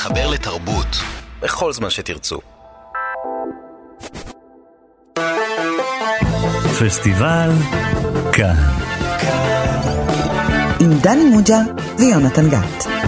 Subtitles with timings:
[0.00, 0.96] להתחבר לתרבות
[1.42, 2.40] בכל זמן שתרצו.
[6.80, 7.50] פסטיבל
[8.32, 8.54] כאן.
[10.80, 11.58] עם דני מוג'ה
[11.98, 12.99] ויונתן גת.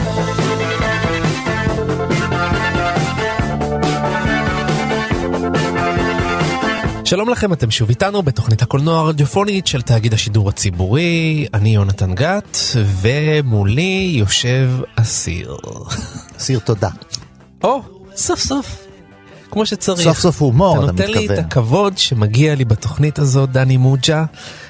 [7.12, 11.46] שלום לכם, אתם שוב איתנו בתוכנית הקולנוע הרדיופונית של תאגיד השידור הציבורי.
[11.54, 15.56] אני יונתן גת, ומולי יושב אסיר.
[16.36, 16.88] אסיר תודה.
[17.64, 17.82] או,
[18.16, 18.86] סוף סוף.
[19.50, 20.02] כמו שצריך.
[20.02, 21.10] סוף סוף הומור, אתה מתכוון.
[21.10, 24.24] אתה נותן לי את הכבוד שמגיע לי בתוכנית הזאת, דני מוג'ה,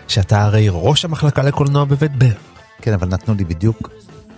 [0.09, 2.35] שאתה הרי ראש המחלקה לקולנוע בבית בר.
[2.81, 3.91] כן, אבל נתנו לי בדיוק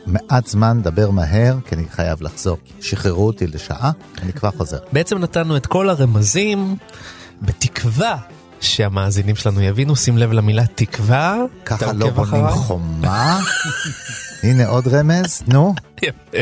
[0.06, 2.56] מעט זמן לדבר מהר, כי אני חייב לחזור.
[2.80, 3.90] שחררו אותי לשעה,
[4.22, 4.78] אני כבר חוזר.
[4.92, 6.76] בעצם נתנו את כל הרמזים,
[7.42, 8.16] בתקווה
[8.60, 11.36] שהמאזינים שלנו יבינו, שים לב למילה תקווה.
[11.64, 13.40] ככה לא בונים חומה.
[14.42, 15.74] הנה עוד רמז, נו.
[16.02, 16.38] יפה.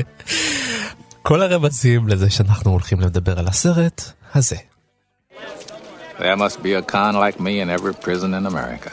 [1.22, 4.02] כל הרמזים לזה שאנחנו הולכים לדבר על הסרט
[4.34, 4.56] הזה.
[6.18, 8.92] There must be a con like me in every prison in America.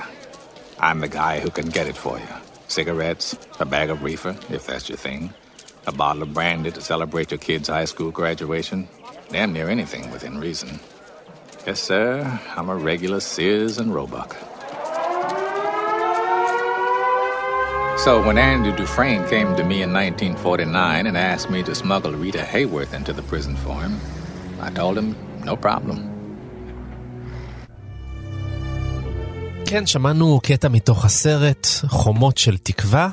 [0.80, 2.34] I'm the guy who can get it for you.
[2.78, 5.22] Cigarettes, a bag of reefer, if that's your thing,
[5.92, 8.80] a bottle of brandy to celebrate your kid's high school graduation,
[9.34, 10.70] damn near anything within reason.
[11.68, 14.32] Yes, sir, I'm a regular Sears and Roebuck.
[18.06, 22.44] So when Andrew Dufresne came to me in 1949 and asked me to smuggle Rita
[22.54, 24.00] Hayworth into the prison for him,
[24.62, 26.00] I told him, no problem.
[29.66, 33.10] כן, שמענו קטע מתוך הסרט חומות של תקווה,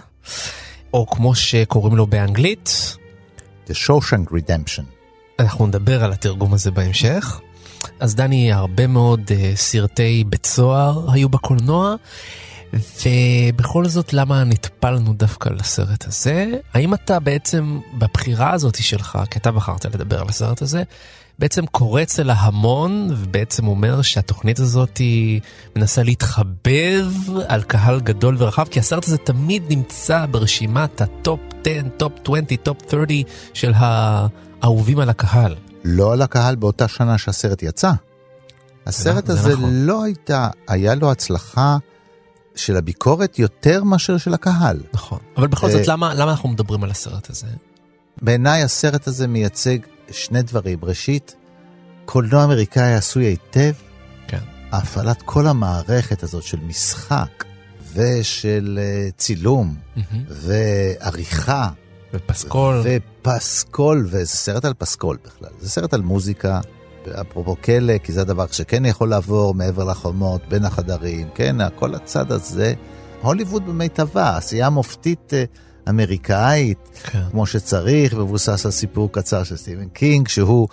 [0.94, 2.96] או כמו שקוראים לו באנגלית.
[3.68, 4.84] The Shawshank Redemption.
[5.38, 7.40] אנחנו נדבר על התרגום הזה בהמשך.
[8.00, 11.94] אז דני, הרבה מאוד uh, סרטי בית סוהר היו בקולנוע,
[12.72, 16.46] ובכל זאת למה נטפלנו דווקא לסרט הזה?
[16.74, 20.82] האם אתה בעצם בבחירה הזאת שלך, כי אתה בחרת לדבר על הסרט הזה,
[21.38, 25.40] בעצם קורץ אל ההמון ובעצם אומר שהתוכנית הזאת היא
[25.76, 27.06] מנסה להתחבב
[27.48, 32.44] על קהל גדול ורחב כי הסרט הזה תמיד נמצא ברשימת ה top 10, top 20,
[32.62, 33.22] top 30
[33.54, 35.54] של האהובים על הקהל.
[35.86, 37.92] לא על הקהל באותה שנה שהסרט יצא.
[38.86, 39.86] הסרט הזה נכון.
[39.86, 41.76] לא הייתה, היה לו הצלחה
[42.54, 44.80] של הביקורת יותר מאשר של הקהל.
[44.92, 45.18] נכון.
[45.36, 47.46] אבל בכל זאת, למה, למה אנחנו מדברים על הסרט הזה?
[48.22, 49.78] בעיניי הסרט הזה מייצג
[50.10, 50.78] שני דברים.
[50.82, 51.34] ראשית,
[52.04, 53.72] קולנוע אמריקאי עשוי היטב.
[54.28, 54.38] כן.
[54.72, 57.44] הפעלת כל המערכת הזאת של משחק
[57.92, 60.24] ושל uh, צילום מהמם.
[60.28, 61.68] ועריכה.
[62.16, 62.82] ופסקול.
[62.84, 65.50] ופסקול, וזה סרט על פסקול בכלל.
[65.60, 66.60] זה סרט על מוזיקה,
[67.20, 72.32] אפרופו כלא, כי זה הדבר שכן יכול לעבור מעבר לחומות, בין החדרים, כן, כל הצד
[72.32, 72.74] הזה.
[73.22, 75.44] הוליווד במיטבה, עשייה מופתית אה,
[75.88, 77.22] אמריקאית, כן.
[77.30, 80.68] כמו שצריך, מבוסס על סיפור קצר של סטיבן קינג, שהוא,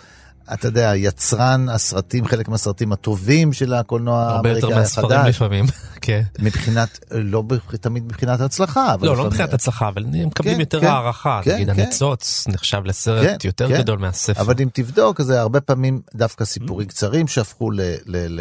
[0.53, 5.35] אתה יודע, יצרן הסרטים, חלק מהסרטים הטובים של הקולנוע הרבה יותר האמריקאי מהספרים החדש.
[5.35, 5.65] לפעמים.
[6.01, 6.21] כן.
[6.39, 7.43] מבחינת, לא
[7.81, 8.95] תמיד מבחינת הצלחה.
[9.01, 11.41] לא, לא מבחינת הצלחה, אבל הם מקבלים כן, יותר כן, הערכה.
[11.43, 11.69] כן, נגיד.
[11.69, 13.69] הניצוץ נחשב לסרט יותר.
[13.77, 14.41] גדול מהספר.
[14.41, 17.69] אבל אם תבדוק, זה הרבה פעמים דווקא סיפורים קצרים שהפכו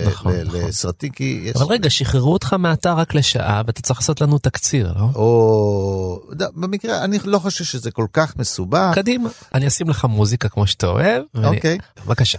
[0.07, 0.61] נכון, נכון.
[0.61, 1.57] לסרטים, כי יש...
[1.57, 5.07] אבל רגע, שחררו אותך מהאתר רק לשעה, ואתה צריך לעשות לנו תקציר, לא?
[5.15, 6.21] או...
[6.37, 8.91] ד- במקרה, אני לא חושב שזה כל כך מסובך.
[8.95, 11.23] קדימה, אני אשים לך מוזיקה כמו שאתה אוהב.
[11.45, 11.79] אוקיי.
[11.97, 12.39] בבקשה.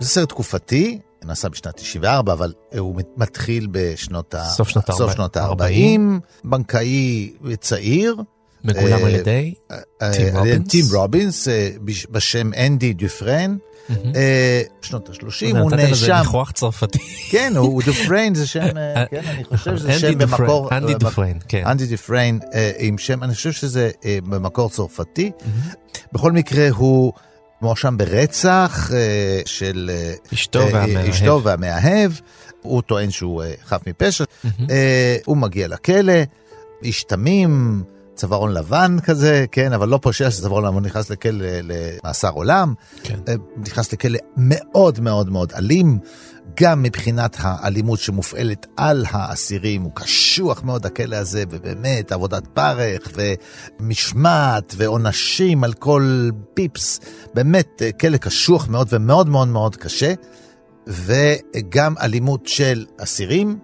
[0.00, 4.44] זה סרט תקופתי, נעשה בשנת 94, אבל הוא מת- מתחיל בשנות ה...
[4.44, 6.20] סוף שנות סוף הארבע- שנות הארבעים.
[6.44, 8.16] ה-40, בנקאי צעיר.
[8.64, 9.76] מגולם על ידי אה,
[10.12, 10.68] טים ידי רובינס.
[10.70, 13.56] טים רובינס, אה, בש- בשם אנדי דופרן.
[14.16, 16.18] אה, בשנות ה-30, הוא נתת לזה נאשם.
[16.18, 16.98] ניחוח צרפתי.
[17.30, 20.68] כן, הוא דופריין זה שם, אה, כן, אני חושב שזה אנדי שם במקור...
[20.72, 21.62] אנדי דופריין, כן.
[21.66, 25.30] אנדי דופריין אה, עם שם, אני חושב שזה אה, במקור צרפתי.
[26.12, 27.12] בכל מקרה, הוא
[27.62, 31.08] מואשם ברצח אה, של אה, אשתו אה, והמאהב.
[31.08, 32.12] אשתו והמאהב.
[32.62, 34.24] הוא טוען שהוא אה, חף מפשע.
[34.70, 36.12] אה, הוא מגיע לכלא,
[36.82, 37.82] איש תמים.
[38.20, 42.74] צווארון לבן כזה, כן, אבל לא פושע של צווארון לבן, הוא נכנס לכלא למאסר עולם,
[43.02, 43.18] כן.
[43.28, 45.98] אה, נכנס לכלא מאוד מאוד מאוד אלים,
[46.60, 53.08] גם מבחינת האלימות שמופעלת על האסירים, הוא קשוח מאוד הכלא הזה, ובאמת עבודת פרך
[53.80, 57.00] ומשמעת ועונשים על כל פיפס,
[57.34, 60.14] באמת אה, כלא קשוח מאוד ומאוד מאוד מאוד קשה,
[60.86, 63.58] וגם אלימות של אסירים,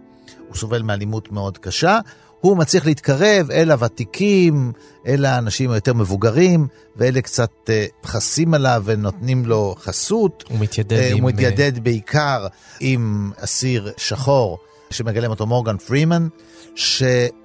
[0.49, 1.99] הוא סובל מאלימות מאוד קשה.
[2.41, 4.73] הוא מצליח להתקרב אל הוותיקים,
[5.07, 6.67] אל האנשים היותר מבוגרים,
[6.97, 10.45] ואלה קצת אה, חסים עליו ונותנים לו חסות.
[10.49, 11.23] הוא מתיידד אה, עם...
[11.23, 12.47] הוא מתיידד בעיקר
[12.81, 14.59] עם אסיר שחור,
[14.91, 16.29] שמגלם אותו מורגן פרימן,
[16.75, 17.03] ש...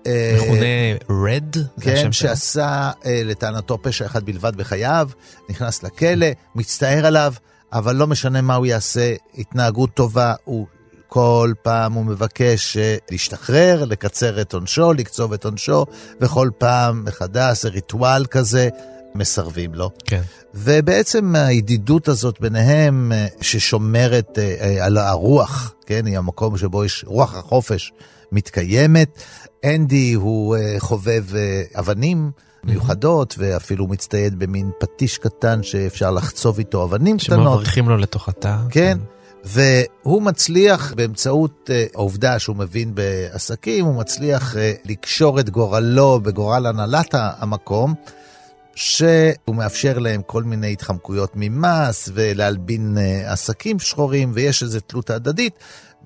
[0.07, 0.65] אה, מכונה
[1.09, 1.55] רד?
[1.81, 2.11] כן?
[2.11, 5.09] שעשה אה, לטענתו פשע אחד בלבד בחייו,
[5.49, 7.33] נכנס לכלא, מצטער עליו,
[7.73, 10.67] אבל לא משנה מה הוא יעשה, התנהגות טובה, הוא
[11.13, 15.85] כל פעם הוא מבקש אה, להשתחרר, לקצר את עונשו, לקצוב את עונשו,
[16.21, 18.69] וכל פעם מחדש, זה ריטואל כזה,
[19.15, 19.89] מסרבים לו.
[20.05, 20.21] כן.
[20.53, 27.35] ובעצם הידידות הזאת ביניהם, אה, ששומרת אה, על הרוח, כן, היא המקום שבו יש רוח
[27.35, 27.91] החופש
[28.31, 29.21] מתקיימת.
[29.65, 31.23] אנדי הוא חובב
[31.75, 32.31] אבנים
[32.63, 37.53] מיוחדות, ואפילו מצטייד במין פטיש קטן שאפשר לחצוב איתו אבנים קטנות.
[37.53, 38.57] שמבריחים לו לתוך התא.
[38.69, 38.97] כן,
[39.43, 46.65] והוא מצליח באמצעות אה, העובדה שהוא מבין בעסקים, הוא מצליח אה, לקשור את גורלו בגורל
[46.65, 47.93] הנהלת המקום,
[48.75, 55.53] שהוא מאפשר להם כל מיני התחמקויות ממס ולהלבין אה, עסקים שחורים, ויש איזו תלות הדדית.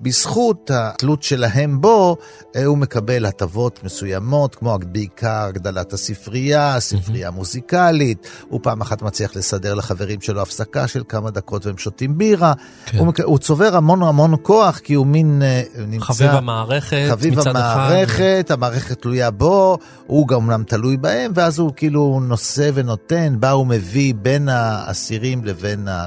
[0.00, 2.16] בזכות התלות שלהם בו,
[2.56, 9.36] אה, הוא מקבל הטבות מסוימות, כמו בעיקר הגדלת הספרייה, ספרייה מוזיקלית, הוא פעם אחת מצליח
[9.36, 12.52] לסדר לחברים שלו הפסקה של כמה דקות והם שותים בירה.
[12.86, 12.98] כן.
[12.98, 16.04] הוא, מק- הוא צובר המון המון כוח, כי הוא מין אה, נמצא...
[16.04, 17.56] חביב המערכת חביב מצד אחד.
[17.56, 23.50] המערכת, המערכת תלויה בו, הוא גם אומנם תלוי בהם, ואז הוא כאילו נושא ונותן, בה
[23.50, 26.06] הוא מביא בין האסירים לבין ה...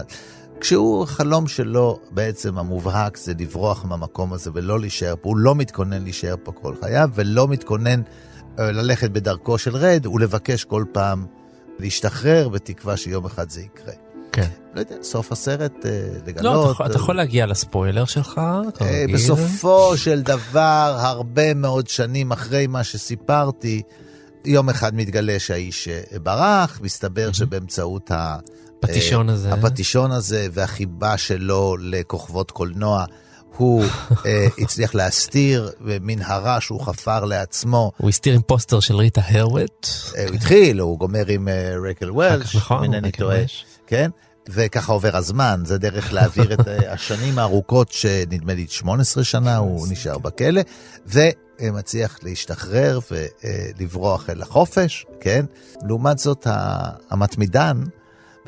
[0.62, 6.04] כשהוא, החלום שלו בעצם המובהק זה לברוח מהמקום הזה ולא להישאר פה, הוא לא מתכונן
[6.04, 8.02] להישאר פה כל חייו, ולא מתכונן
[8.60, 11.26] אה, ללכת בדרכו של רד, ולבקש כל פעם
[11.80, 13.94] להשתחרר, בתקווה שיום אחד זה יקרה.
[14.32, 14.48] כן.
[14.74, 15.92] לא יודע, סוף הסרט אה,
[16.28, 16.44] לגלות.
[16.54, 19.16] לא, אתה יכול- אתה אה, יכול להגיע לספוילר שלך, אה, כרגיל.
[19.16, 23.82] בסופו של דבר, הרבה מאוד שנים אחרי מה שסיפרתי,
[24.46, 28.12] יום אחד מתגלה שהאיש אה, ברח, מסתבר שבאמצעות
[28.84, 28.88] ה...
[28.88, 29.54] פטישון אה, הזה.
[29.54, 33.06] הפטישון הזה והחיבה שלו לכוכבות קולנוע,
[33.60, 33.84] הוא
[34.26, 37.92] אה, הצליח להסתיר במנהרה שהוא חפר לעצמו.
[37.98, 39.88] הוא הסתיר עם פוסטר של ריטה הרווט.
[40.18, 43.40] אה, הוא התחיל, הוא גומר עם אה, רקל וולש, נכון, אם אינני טועה.
[43.88, 44.10] כן?
[44.50, 49.88] וככה עובר הזמן, זה דרך להעביר את אה, השנים הארוכות, שנדמה לי 18 שנה הוא
[49.90, 50.62] נשאר בכלא,
[51.06, 55.46] ומצליח להשתחרר ולברוח אל החופש, כן?
[55.88, 56.48] לעומת זאת,
[57.10, 57.84] המתמידן,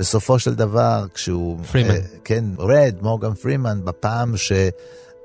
[0.01, 1.57] בסופו של דבר, כשהוא...
[1.71, 1.89] פרימן.
[1.91, 4.33] אה, כן, רד, מורגן פרימן, בפעם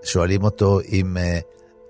[0.02, 1.16] ששואלים אותו אם...
[1.16, 1.38] אה,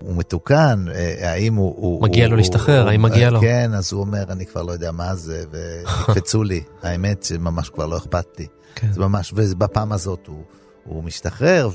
[0.02, 1.74] הוא מתוקן, אה, האם הוא...
[1.76, 3.40] הוא מגיע הוא- לו להשתחרר, הוא- האם מגיע לו?
[3.40, 6.62] כן, אז הוא אומר, אני כבר לא יודע מה זה, ויקפצו לי.
[6.82, 8.46] האמת שממש כבר לא אכפת לי.
[8.74, 8.92] כן.
[8.92, 10.42] זה ממש, ובפעם הזאת הוא,
[10.84, 11.68] הוא משתחרר,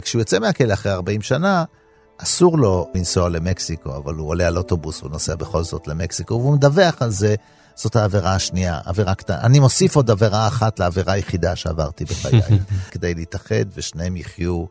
[0.00, 1.64] וכשהוא יוצא מהכלא אחרי 40 שנה,
[2.18, 6.52] אסור לו לנסוע למקסיקו, אבל הוא עולה על אוטובוס, הוא נוסע בכל זאת למקסיקו, והוא
[6.54, 7.34] מדווח על זה,
[7.74, 9.40] זאת העבירה השנייה, עבירה קטנה.
[9.40, 12.40] אני מוסיף עוד עבירה אחת לעבירה היחידה שעברתי בחיי,
[12.92, 14.64] כדי להתאחד ושניהם יחיו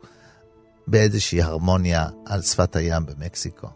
[0.86, 3.68] באיזושהי הרמוניה על שפת הים במקסיקו.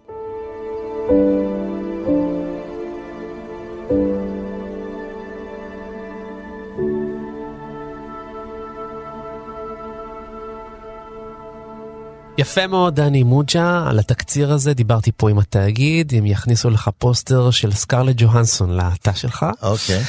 [12.38, 17.50] יפה מאוד דני מוג'ה, על התקציר הזה דיברתי פה עם התאגיד, הם יכניסו לך פוסטר
[17.50, 19.46] של סקרלט ג'והנסון לתא שלך.
[19.62, 20.02] אוקיי.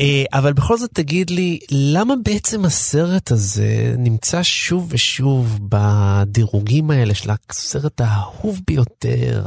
[0.00, 7.14] אה, אבל בכל זאת תגיד לי, למה בעצם הסרט הזה נמצא שוב ושוב בדירוגים האלה
[7.14, 9.42] של הסרט האהוב ביותר,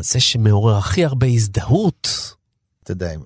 [0.00, 2.34] זה שמעורר הכי הרבה הזדהות?
[2.92, 3.20] אתה יודע, אם,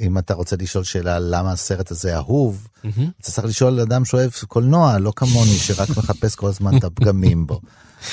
[0.00, 4.98] אם אתה רוצה לשאול שאלה למה הסרט הזה אהוב, אתה צריך לשאול אדם שאוהב קולנוע,
[4.98, 7.60] לא כמוני, שרק מחפש כל הזמן את הפגמים בו.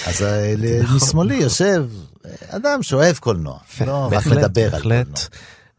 [0.07, 0.95] אז אה, נכון.
[0.95, 1.85] משמאלי יושב
[2.25, 4.81] אה, אדם שאוהב קולנוע, לא רק מדבר על.
[4.81, 5.03] קולנוע.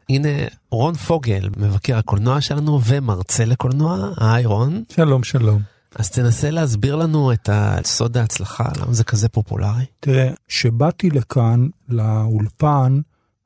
[0.09, 0.29] הנה
[0.71, 4.11] רון פוגל, מבקר הקולנוע שלנו ומרצה לקולנוע.
[4.17, 4.85] היי רון.
[4.89, 5.63] שלום, שלום.
[5.95, 7.49] אז תנסה להסביר לנו את
[7.85, 9.85] סוד ההצלחה, למה זה כזה פופולרי.
[10.01, 13.01] תראה, כשבאתי לכאן, לאולפן,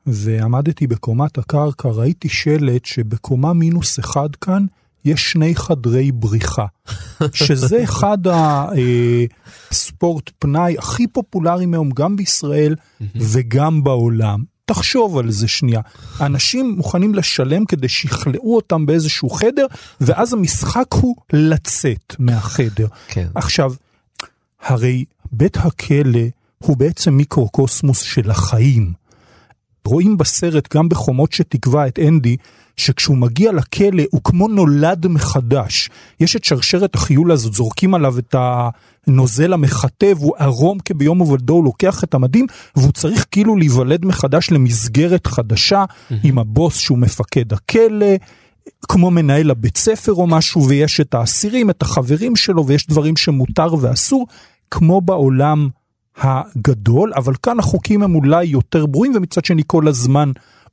[0.07, 4.67] ועמדתי בקומת הקרקע, ראיתי שלט שבקומה מינוס אחד כאן
[5.05, 6.67] יש שני חדרי בריחה,
[7.33, 8.19] שזה אחד
[9.71, 12.75] הספורט פנאי הכי פופולריים היום, גם בישראל
[13.17, 14.43] וגם בעולם.
[14.65, 15.81] תחשוב על זה שנייה.
[16.21, 19.67] אנשים מוכנים לשלם כדי שיכלאו אותם באיזשהו חדר,
[20.01, 22.87] ואז המשחק הוא לצאת מהחדר.
[23.09, 23.27] כן.
[23.35, 23.73] עכשיו,
[24.63, 26.21] הרי בית הכלא
[26.59, 29.02] הוא בעצם מיקרוקוסמוס של החיים.
[29.87, 32.37] רואים בסרט, גם בחומות שתקבע את אנדי,
[32.77, 35.91] שכשהוא מגיע לכלא הוא כמו נולד מחדש.
[36.21, 38.35] יש את שרשרת החיול הזאת, זורקים עליו את
[39.07, 42.47] הנוזל המכתב, הוא ערום כביום ובלדו, הוא לוקח את המדים,
[42.77, 46.15] והוא צריך כאילו להיוולד מחדש למסגרת חדשה, mm-hmm.
[46.25, 48.17] עם הבוס שהוא מפקד הכלא.
[48.89, 53.75] כמו מנהל הבית ספר או משהו, ויש את האסירים, את החברים שלו, ויש דברים שמותר
[53.81, 54.27] ואסור,
[54.71, 55.69] כמו בעולם
[56.19, 60.33] הגדול, אבל כאן החוקים הם אולי יותר ברורים, ומצד שני כל הזמן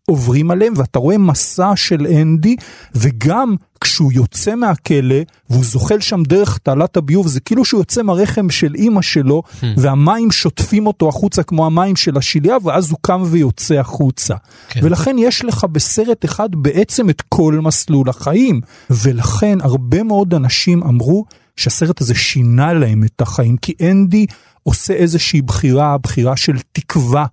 [0.10, 2.56] עוברים עליהם, ואתה רואה מסע של אנדי,
[2.96, 5.16] וגם כשהוא יוצא מהכלא,
[5.50, 9.66] והוא זוחל שם דרך תעלת הביוב, זה כאילו שהוא יוצא מהרחם של אימא שלו, hmm.
[9.78, 14.36] והמים שוטפים אותו החוצה כמו המים של השליה, ואז הוא קם ויוצא החוצה.
[14.70, 14.80] כן.
[14.84, 21.26] ולכן יש לך בסרט אחד בעצם את כל מסלול החיים, ולכן הרבה מאוד אנשים אמרו
[21.56, 24.26] שהסרט הזה שינה להם את החיים, כי אנדי
[24.70, 27.26] עושה איזושהי בחירה, בחירה של תקווה.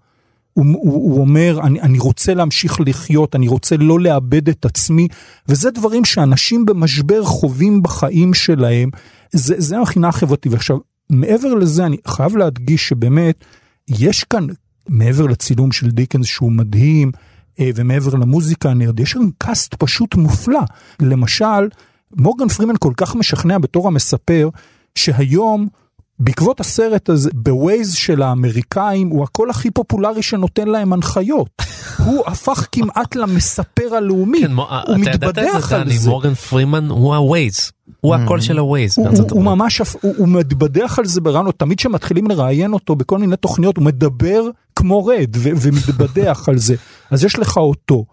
[0.52, 5.08] הוא, הוא, הוא אומר, אני, אני רוצה להמשיך לחיות, אני רוצה לא לאבד את עצמי,
[5.48, 8.90] וזה דברים שאנשים במשבר חווים בחיים שלהם,
[9.32, 10.52] זה, זה המבחינה החברתית.
[10.52, 10.76] ועכשיו,
[11.10, 13.44] מעבר לזה, אני חייב להדגיש שבאמת,
[13.88, 14.46] יש כאן,
[14.88, 17.12] מעבר לצילום של דיקינס שהוא מדהים,
[17.60, 20.60] אה, ומעבר למוזיקה הנהדרת, יש כאן קאסט פשוט מופלא.
[21.00, 21.68] למשל,
[22.16, 24.48] מורגן פרימן כל כך משכנע בתור המספר,
[24.94, 25.68] שהיום
[26.18, 31.48] בעקבות הסרט הזה, בווייז של האמריקאים, הוא הקול הכי פופולרי שנותן להם הנחיות.
[32.06, 36.08] הוא הפך כמעט למספר הלאומי, כן, הוא מתבדח על זה.
[36.10, 37.70] מורגן פרימן הוא הווייז.
[38.00, 38.18] הוא Mm.
[38.18, 38.98] הקול של הווייז.
[38.98, 43.18] הוא, הוא, הוא ממש, הוא, הוא מתבדח על זה בראיונות, תמיד כשמתחילים לראיין אותו בכל
[43.18, 44.42] מיני תוכניות, הוא מדבר
[44.76, 46.74] כמו רד ו- ומתבדח על זה.
[47.10, 48.04] אז יש לך אותו.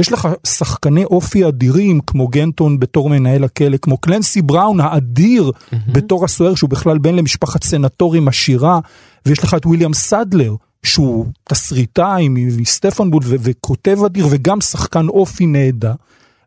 [0.00, 5.76] יש לך שחקני אופי אדירים כמו גנטון בתור מנהל הכלא, כמו קלנסי בראון האדיר mm-hmm.
[5.92, 8.80] בתור הסוהר שהוא בכלל בן למשפחת סנטורים עשירה,
[9.26, 15.92] ויש לך את ויליאם סדלר שהוא תסריטאי מסטפנבול ו- וכותב אדיר וגם שחקן אופי נהדר,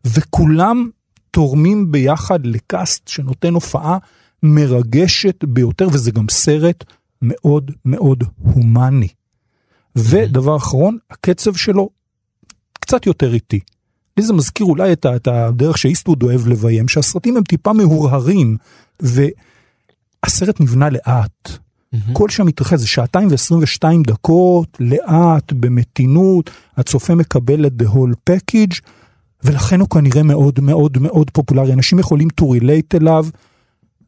[0.04, 0.88] וכולם
[1.30, 3.98] תורמים ביחד לקאסט שנותן הופעה
[4.42, 6.84] מרגשת ביותר, וזה גם סרט
[7.22, 9.08] מאוד מאוד הומני.
[9.96, 11.88] ודבר אחרון, הקצב שלו
[12.84, 13.60] קצת יותר איטי.
[14.16, 18.56] לי זה מזכיר אולי את, את הדרך שאיסטווד אוהב לביים, שהסרטים הם טיפה מהורהרים,
[19.00, 21.48] והסרט נבנה לאט.
[21.48, 22.12] Mm-hmm.
[22.12, 28.80] כל שם מתרחש, זה שעתיים ו-22 דקות, לאט, במתינות, הצופה מקבל את the whole package,
[29.44, 31.72] ולכן הוא כנראה מאוד מאוד מאוד פופולרי.
[31.72, 33.26] אנשים יכולים to relate אליו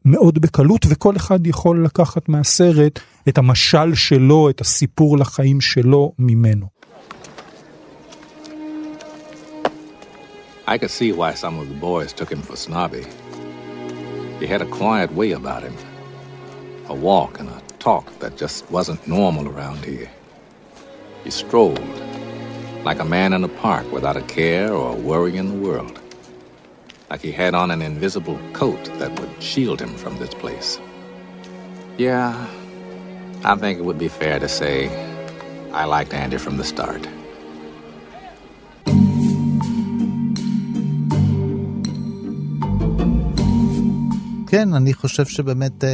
[0.05, 6.67] מאוד בקלות, וכל אחד יכול לקחת מהסרט את המשל שלו, את הסיפור לחיים שלו ממנו.
[10.69, 13.05] I could see why some of the boys took him for snobby.
[14.37, 15.77] He had a quiet way about him,
[16.89, 20.09] a walk and a talk that just wasn't normal around here.
[21.23, 21.79] He strolled
[22.83, 26.01] like a man in a park without a care or a worry in the world,
[27.09, 30.81] like he had on an invisible coat that would shield him from this place.
[31.97, 32.45] Yeah,
[33.45, 34.89] I think it would be fair to say
[35.71, 37.07] I liked Andy from the start.
[44.57, 45.87] כן, אני חושב שבאמת uh,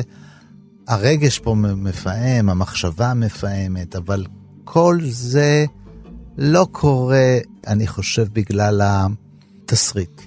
[0.87, 4.25] הרגש פה מפעם, המחשבה מפעמת, אבל
[4.63, 5.65] כל זה
[6.37, 10.21] לא קורה, אני חושב, בגלל התסריט.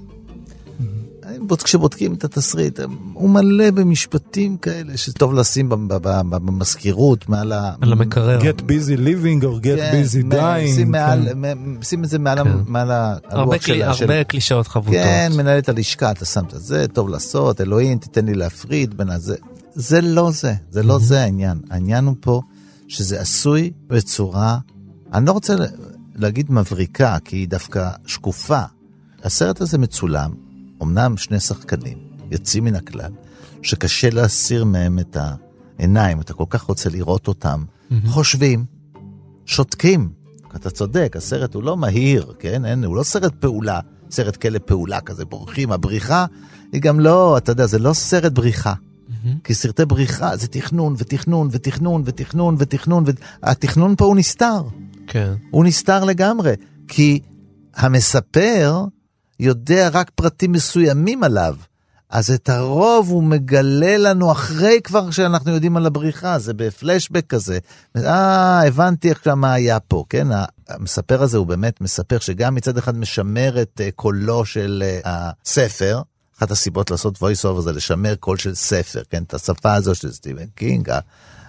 [1.65, 2.81] כשבודקים את התסריט,
[3.15, 5.69] הוא מלא במשפטים כאלה שטוב לשים
[6.31, 7.73] במזכירות, מעל ה...
[7.81, 8.41] על המקרר.
[8.41, 10.75] get busy living or get כן, busy dying.
[10.75, 11.59] שים, מעל, כן.
[11.83, 12.51] שים את זה מעל, כן.
[12.51, 14.05] ה- מעל ה- הרבה הלוח של...
[14.11, 14.95] הרבה קלישאות חבוטות.
[14.95, 19.37] כן, מנהלת הלשכה, אתה שם את זה, טוב לעשות, אלוהים, תיתן לי להפריד בין הזה.
[19.75, 21.59] זה לא זה, זה לא זה העניין.
[21.71, 22.41] העניין הוא פה
[22.89, 24.59] שזה עשוי בצורה,
[25.15, 25.55] אני לא רוצה
[26.15, 28.61] להגיד מבריקה, כי היא דווקא שקופה.
[29.25, 30.31] הסרט הזה מצולם,
[30.83, 31.99] אמנם שני שחקנים,
[32.31, 33.11] יוצאים מן הכלל,
[33.63, 35.17] שקשה להסיר מהם את
[35.79, 37.65] העיניים, אתה כל כך רוצה לראות אותם,
[38.07, 38.65] חושבים,
[39.45, 40.09] שותקים.
[40.57, 42.65] אתה צודק, הסרט הוא לא מהיר, כן?
[42.65, 43.81] אין, הוא לא סרט פעולה,
[44.11, 45.73] סרט כלא פעולה כזה, בורחים.
[45.73, 46.27] הבריחה
[46.73, 48.75] היא גם לא, אתה יודע, זה לא סרט בריחה.
[49.45, 53.05] כי סרטי בריחה זה תכנון ותכנון ותכנון ותכנון ותכנון,
[53.43, 54.63] והתכנון פה הוא נסתר.
[55.07, 55.35] כן.
[55.51, 56.55] הוא נסתר לגמרי,
[56.89, 57.21] כי
[57.75, 58.85] המספר
[59.41, 61.57] יודע רק פרטים מסוימים עליו.
[62.11, 67.59] אז את הרוב הוא מגלה לנו אחרי כבר שאנחנו יודעים על הבריחה, זה בפלשבק כזה.
[67.97, 70.29] אה, הבנתי עכשיו מה היה פה, כן?
[70.69, 76.03] המספר הזה הוא באמת מספר שגם מצד אחד משמר את אה, קולו של אה, הספר,
[76.39, 79.23] אחת הסיבות לעשות voice over זה לשמר קול של ספר, כן?
[79.23, 80.91] את השפה הזו של סטיבן קינג,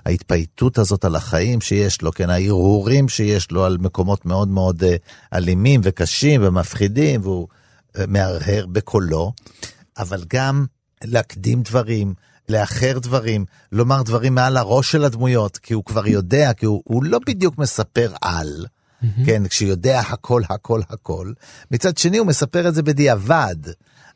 [0.06, 2.30] ההתפייטות הזאת על החיים שיש לו, כן?
[2.30, 4.96] ההרהורים שיש לו על מקומות מאוד מאוד אה,
[5.34, 7.48] אלימים וקשים ומפחידים, והוא
[8.08, 9.34] מהרהר בקולו,
[9.98, 10.66] אבל גם
[11.04, 12.14] להקדים דברים,
[12.50, 17.04] לאחר דברים, לומר דברים מעל הראש של הדמויות, כי הוא כבר יודע, כי הוא, הוא
[17.04, 19.06] לא בדיוק מספר על, mm-hmm.
[19.26, 21.32] כן, כשיודע הכל, הכל, הכל.
[21.72, 23.56] מצד שני, הוא מספר את זה בדיעבד.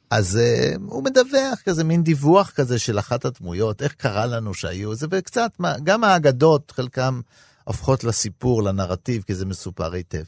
[0.10, 4.96] אז uh, הוא מדווח כזה מין דיווח כזה של אחת הדמויות, איך קרה לנו שהיו
[4.96, 5.52] זה, וקצת,
[5.84, 7.22] גם האגדות, חלקם
[7.64, 10.24] הופכות לסיפור, לנרטיב, כי זה מסופר היטב.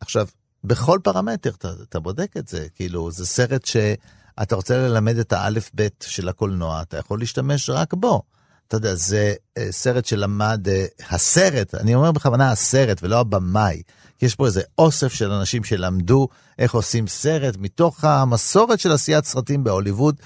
[0.00, 0.26] עכשיו,
[0.64, 6.04] בכל פרמטר אתה, אתה בודק את זה, כאילו, זה סרט שאתה רוצה ללמד את האלף-בית
[6.08, 8.22] של הקולנוע, אתה יכול להשתמש רק בו.
[8.68, 13.82] אתה יודע, זה uh, סרט שלמד, uh, הסרט, אני אומר בכוונה הסרט ולא הבמאי,
[14.18, 16.28] כי יש פה איזה אוסף של אנשים שלמדו
[16.58, 20.16] איך עושים סרט מתוך המסורת של עשיית סרטים בהוליווד,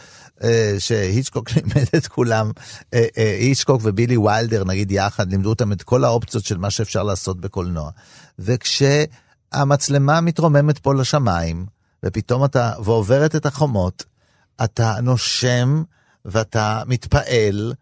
[0.45, 2.51] אה, שהיצ'קוק לימד את כולם,
[2.95, 7.03] אה, אה, היצ'קוק ובילי ויילדר נגיד יחד, לימדו אותם את כל האופציות של מה שאפשר
[7.03, 7.91] לעשות בקולנוע.
[9.55, 11.67] וכשהמצלמה מתרוממת פה לשמיים,
[12.05, 14.05] ופתאום אתה, ועוברת את החומות,
[14.65, 15.83] אתה נושם
[16.25, 17.75] ואתה מתפעל,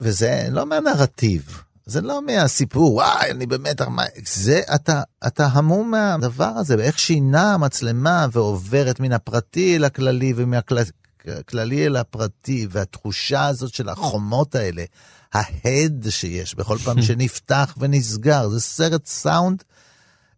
[0.00, 1.62] וזה לא מהנרטיב.
[1.86, 3.80] זה לא מהסיפור, וואי, אני באמת,
[4.26, 11.86] זה, אתה, אתה המום מהדבר הזה, ואיך שינה המצלמה ועוברת מן הפרטי אל הכללי ומהכללי
[11.86, 14.84] אל הפרטי, והתחושה הזאת של החומות האלה,
[15.32, 19.62] ההד שיש בכל פעם שנפתח ונסגר, זה סרט סאונד.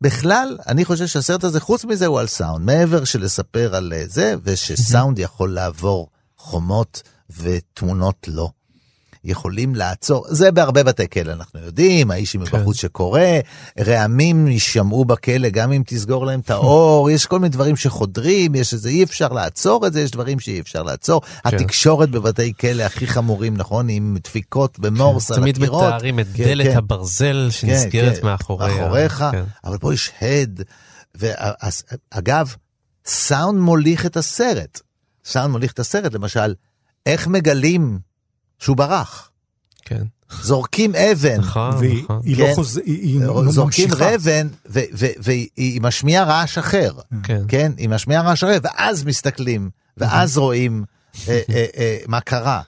[0.01, 2.65] בכלל, אני חושב שהסרט הזה, חוץ מזה, הוא על סאונד.
[2.65, 8.51] מעבר של לספר על זה, ושסאונד יכול לעבור חומות ותמונות לא.
[9.25, 12.83] יכולים לעצור, זה בהרבה בתי כלא אנחנו יודעים, האיש עם מבחוץ כן.
[12.83, 13.21] שקורא,
[13.87, 18.73] רעמים יישמעו בכלא גם אם תסגור להם את האור, יש כל מיני דברים שחודרים, יש
[18.75, 21.21] איזה אי אפשר לעצור את זה, יש דברים שאי אפשר לעצור.
[21.21, 21.39] כן.
[21.45, 25.43] התקשורת בבתי כלא הכי חמורים, נכון, עם דפיקות במורס כן.
[25.43, 25.81] על הקירות.
[25.81, 26.77] תמיד מתארים את כן, דלת כן.
[26.77, 28.27] הברזל שנסגרת כן, כן.
[28.27, 28.75] מאחוריה.
[28.75, 29.45] מאחוריך, כן.
[29.65, 30.63] אבל פה יש הד,
[31.15, 32.55] ואגב,
[33.07, 34.81] סאונד מוליך את הסרט.
[35.25, 36.55] סאונד מוליך את הסרט, למשל,
[37.07, 37.99] איך מגלים
[38.59, 39.31] שהוא ברח.
[39.85, 40.03] כן.
[40.43, 41.39] זורקים אבן.
[41.39, 42.19] נכון, נכון.
[42.25, 42.51] והיא לא כן.
[42.51, 43.51] לא חוזרת, היא ממשיכה.
[43.53, 46.93] זורקים אבן, והיא משמיעה רעש אחר.
[47.23, 47.43] כן.
[47.49, 50.85] כן, היא משמיעה רעש אחר, ואז מסתכלים, ואז רואים
[51.29, 52.63] אה, אה, אה, מה קרה.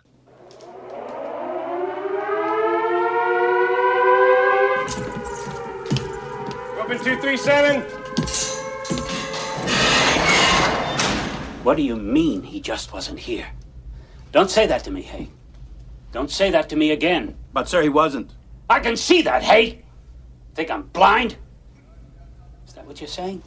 [11.64, 13.48] What do you mean he just wasn't here?
[14.32, 15.26] Don't say that to me, Hay.
[16.12, 17.36] Don't say that to me again.
[17.52, 18.32] But, sir, he wasn't.
[18.68, 19.82] I can see that, hey?
[20.54, 21.36] Think I'm blind?
[22.66, 23.42] Is that what you're saying?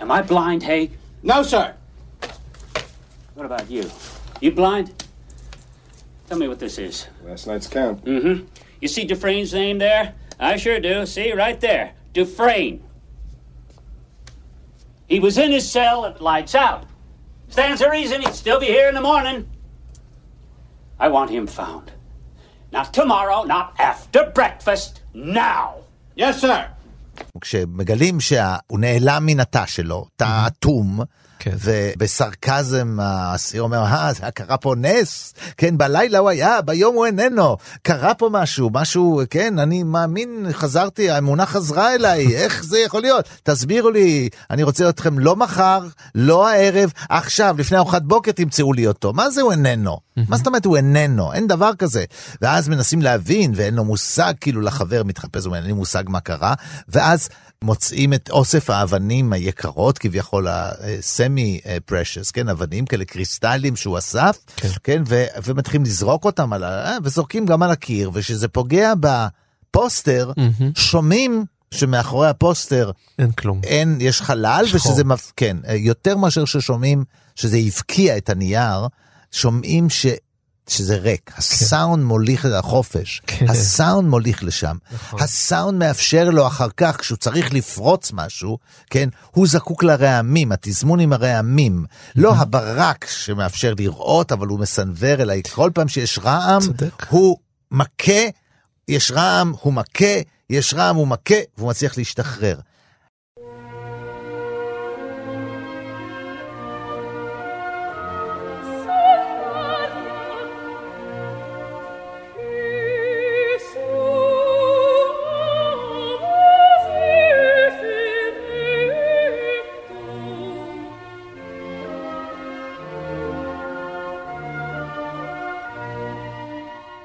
[0.00, 0.92] Am I blind, Haig?
[1.22, 1.74] No, sir.
[3.34, 3.90] What about you?
[4.40, 5.04] You blind?
[6.28, 7.06] Tell me what this is.
[7.24, 8.04] Last night's count.
[8.04, 8.44] Mm-hmm.
[8.80, 10.14] You see Dufresne's name there?
[10.38, 11.06] I sure do.
[11.06, 11.94] See, right there.
[12.12, 12.82] Dufresne.
[15.08, 16.84] He was in his cell at lights out.
[17.48, 19.48] Stands to reason he'd still be here in the morning.
[20.98, 21.92] I want him found.
[22.72, 25.68] Not tomorrow, not after breakfast, now.
[26.16, 26.64] Yes, sir.
[27.40, 31.00] כשמגלים שהוא נעלם מן התא שלו, תא אטום,
[31.44, 31.56] כן.
[31.64, 38.14] ובסרקזם האסיר אומר, אה, קרה פה נס, כן, בלילה הוא היה, ביום הוא איננו, קרה
[38.14, 43.28] פה משהו, משהו, כן, אני מאמין, חזרתי, האמונה חזרה אליי, איך זה יכול להיות?
[43.42, 48.86] תסבירו לי, אני רוצה אתכם לא מחר, לא הערב, עכשיו, לפני ארוחת בוקר תמצאו לי
[48.86, 49.12] אותו.
[49.12, 49.98] מה זה הוא איננו?
[50.28, 51.32] מה זאת אומרת הוא איננו?
[51.32, 52.04] אין דבר כזה.
[52.42, 56.20] ואז מנסים להבין, ואין לו מושג, כאילו לחבר מתחפש, הוא אומר, אין לי מושג מה
[56.20, 56.54] קרה,
[56.88, 57.28] ואז
[57.64, 64.68] מוצאים את אוסף האבנים היקרות, כביכול הסמי פרשס, כן, אבנים כאלה קריסטלים שהוא אסף, כן,
[64.84, 66.86] כן ו- ומתחילים לזרוק אותם על ה...
[66.86, 70.80] אה, וזורקים גם על הקיר, וכשזה פוגע בפוסטר, mm-hmm.
[70.80, 73.60] שומעים שמאחורי הפוסטר אין כלום.
[73.64, 74.92] אין, יש חלל, שחור.
[74.92, 75.32] ושזה, מפ...
[75.36, 78.86] כן, יותר מאשר ששומעים שזה הבקיע את הנייר,
[79.32, 80.06] שומעים ש...
[80.68, 81.34] שזה ריק, כן.
[81.38, 83.48] הסאונד מוליך לחופש, כן.
[83.48, 85.22] הסאונד מוליך לשם, נכון.
[85.22, 88.58] הסאונד מאפשר לו אחר כך, כשהוא צריך לפרוץ משהו,
[88.90, 91.84] כן, הוא זקוק לרעמים, התזמון עם הרעמים,
[92.16, 97.06] לא הברק שמאפשר לראות, אבל הוא מסנוור, אלא כל פעם שיש רעם, צודק.
[97.08, 97.36] הוא
[97.70, 98.22] מכה,
[98.88, 100.14] יש רעם, הוא מכה,
[100.50, 102.58] יש רעם, הוא מכה, והוא מצליח להשתחרר.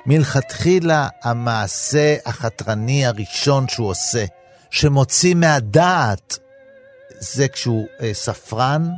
[0.09, 4.25] מלכתחילה המעשה החתרני הראשון שהוא עושה,
[4.71, 6.37] שמוציא מהדעת,
[7.19, 8.89] זה כשהוא אה, ספרן,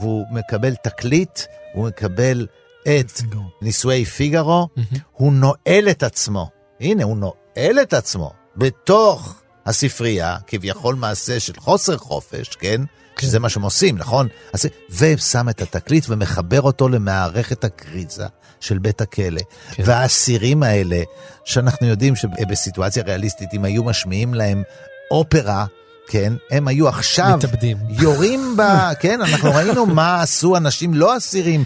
[0.00, 1.40] והוא מקבל תקליט,
[1.72, 2.46] הוא מקבל
[2.82, 3.20] את
[3.62, 4.68] נישואי פיגארו,
[5.12, 6.50] הוא נועל את עצמו.
[6.80, 12.80] הנה, הוא נועל את עצמו בתוך הספרייה, כביכול מעשה של חוסר חופש, כן?
[13.16, 13.26] כן.
[13.26, 14.28] שזה מה שהם עושים, נכון?
[14.52, 18.26] אז, ושם את התקליט ומחבר אותו למערכת הכריזה
[18.60, 19.40] של בית הכלא.
[19.72, 19.82] כן.
[19.86, 21.02] והאסירים האלה,
[21.44, 24.62] שאנחנו יודעים שבסיטואציה ריאליסטית, אם היו משמיעים להם
[25.10, 25.66] אופרה,
[26.08, 27.76] כן, הם היו עכשיו מתאבדים.
[27.88, 28.62] יורים ב...
[29.00, 31.64] כן, אנחנו ראינו מה עשו אנשים לא אסירים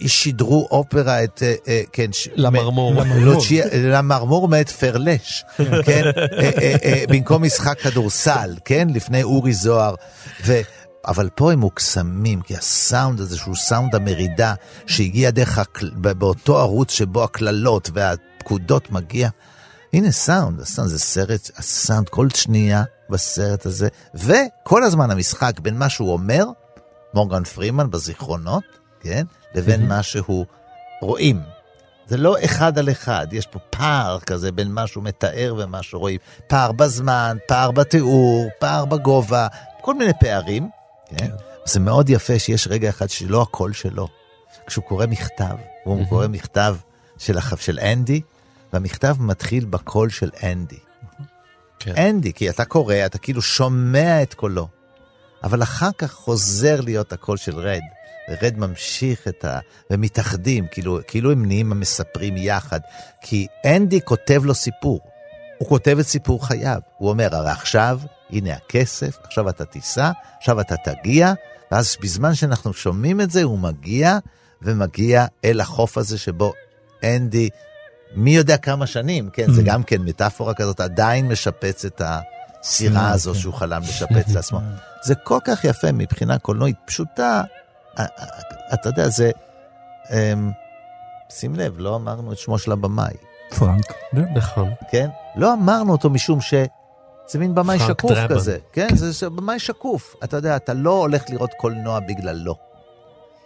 [0.00, 1.42] כששידרו אופרה את...
[1.42, 2.10] אה, אה, כן.
[2.34, 2.94] למרמור.
[3.20, 5.44] לוצ'יה, למרמור מאת פרלש,
[5.84, 6.50] כן, אה,
[6.84, 9.94] אה, במקום משחק כדורסל, כן, לפני אורי זוהר.
[10.44, 10.60] ו...
[11.06, 14.54] אבל פה הם מוקסמים, כי הסאונד הזה שהוא סאונד המרידה,
[14.86, 15.90] שהגיע דרך, הקל...
[15.94, 19.28] באותו ערוץ שבו הקללות והפקודות מגיע,
[19.92, 25.88] הנה סאונד, הסאונד זה סרט, הסאונד כל שנייה בסרט הזה, וכל הזמן המשחק בין מה
[25.88, 26.44] שהוא אומר,
[27.14, 28.64] מורגן פרימן בזיכרונות,
[29.00, 30.46] כן, לבין מה שהוא
[31.02, 31.40] רואים.
[32.06, 36.18] זה לא אחד על אחד, יש פה פער כזה בין מה שהוא מתאר ומה שרואים.
[36.46, 39.46] פער בזמן, פער בתיאור, פער בגובה,
[39.80, 40.68] כל מיני פערים,
[41.16, 41.30] כן?
[41.64, 44.08] זה מאוד יפה שיש רגע אחד שלא הכל שלו.
[44.66, 46.76] כשהוא קורא מכתב, הוא קורא מכתב
[47.18, 47.60] של, הח...
[47.60, 48.20] של אנדי,
[48.72, 50.78] והמכתב מתחיל בקול של אנדי.
[51.78, 51.94] כן.
[51.96, 54.68] אנדי, כי אתה קורא, אתה כאילו שומע את קולו,
[55.44, 57.82] אבל אחר כך חוזר להיות הקול של רד.
[58.28, 59.58] ורד ממשיך את ה...
[59.90, 62.80] ומתאחדים, כאילו, כאילו הם נהיים המספרים יחד.
[63.20, 65.00] כי אנדי כותב לו סיפור.
[65.58, 66.80] הוא כותב את סיפור חייו.
[66.98, 71.32] הוא אומר, הרי עכשיו, הנה הכסף, עכשיו אתה תיסע, עכשיו אתה תגיע,
[71.72, 74.18] ואז בזמן שאנחנו שומעים את זה, הוא מגיע,
[74.62, 76.52] ומגיע אל החוף הזה שבו
[77.04, 77.48] אנדי
[78.14, 83.34] מי יודע כמה שנים, כן, זה גם כן מטאפורה כזאת, עדיין משפץ את הסירה הזו
[83.34, 84.60] שהוא חלם לשפץ לעצמו.
[85.06, 87.42] זה כל כך יפה מבחינה קולנועית פשוטה,
[88.74, 89.30] אתה יודע, זה...
[91.30, 93.14] שים לב, לא אמרנו את שמו של הבמאי.
[93.58, 93.92] פרנק.
[94.34, 94.70] נכון.
[94.90, 95.08] כן?
[95.36, 96.54] לא אמרנו אותו משום ש...
[97.28, 98.34] זה מין במאי שקוף דרבן.
[98.34, 98.88] כזה, כן?
[98.94, 100.14] זה, זה במאי שקוף.
[100.24, 102.54] אתה יודע, אתה לא הולך לראות קולנוע בגללו,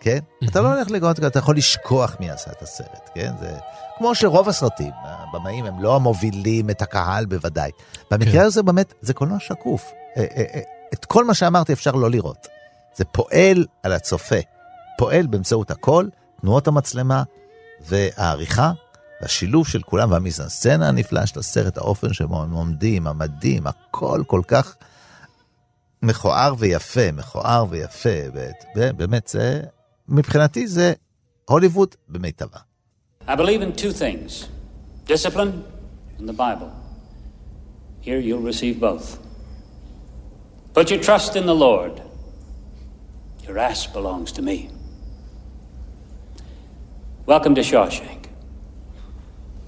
[0.00, 0.18] כן?
[0.18, 0.50] Mm-hmm.
[0.50, 3.32] אתה לא הולך לראות, אתה יכול לשכוח מי עשה את הסרט, כן?
[3.40, 3.56] זה
[3.98, 7.70] כמו שרוב הסרטים, הבמאים הם לא המובילים את הקהל בוודאי.
[8.10, 8.40] במקרה כן.
[8.40, 9.92] הזה באמת, זה קולנוע שקוף.
[10.16, 10.60] אה, אה, אה,
[10.94, 12.46] את כל מה שאמרתי אפשר לא לראות.
[12.94, 14.36] זה פועל על הצופה,
[14.98, 17.22] פועל באמצעות הקול, תנועות המצלמה
[17.80, 18.72] והעריכה,
[19.22, 24.76] והשילוב של כולם, והמיזנסצנה הנפלאה של הסרט, האופן שבו הם עומדים, המדים, הכל כל כך
[26.02, 28.10] מכוער ויפה, מכוער ויפה,
[28.74, 29.60] באמת, זה,
[30.08, 30.92] מבחינתי זה
[31.44, 32.58] הוליווד במיטבה.
[33.28, 34.48] I believe in two things
[35.06, 35.64] discipline
[36.18, 36.70] and the Bible.
[38.00, 39.18] Here you'll receive both.
[40.74, 42.02] Put your trust in the Lord.
[43.46, 44.68] Your ass belongs to me.
[47.26, 48.28] Welcome to Shawshank.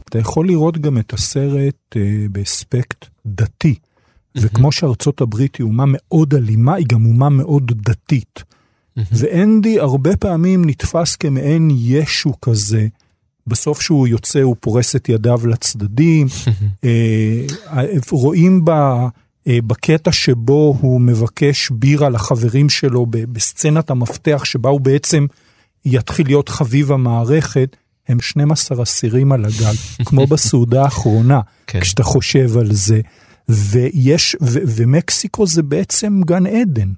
[0.09, 1.99] אתה יכול לראות גם את הסרט uh,
[2.31, 4.41] באספקט דתי, mm-hmm.
[4.43, 8.43] וכמו שארצות הברית היא אומה מאוד אלימה, היא גם אומה מאוד דתית.
[8.43, 9.03] Mm-hmm.
[9.13, 12.87] ואנדי הרבה פעמים נתפס כמעין ישו כזה,
[13.47, 16.27] בסוף שהוא יוצא הוא פורס את ידיו לצדדים,
[16.85, 17.47] אה,
[18.11, 19.09] רואים בה,
[19.49, 25.27] בקטע שבו הוא מבקש בירה לחברים שלו בסצנת המפתח שבה הוא בעצם
[25.85, 27.77] יתחיל להיות חביב המערכת,
[28.09, 29.75] הם 12 אסירים על הגל,
[30.07, 31.81] כמו בסעודה האחרונה, כן.
[31.81, 33.01] כשאתה חושב על זה.
[33.49, 36.93] ויש, ו, ומקסיקו זה בעצם גן עדן,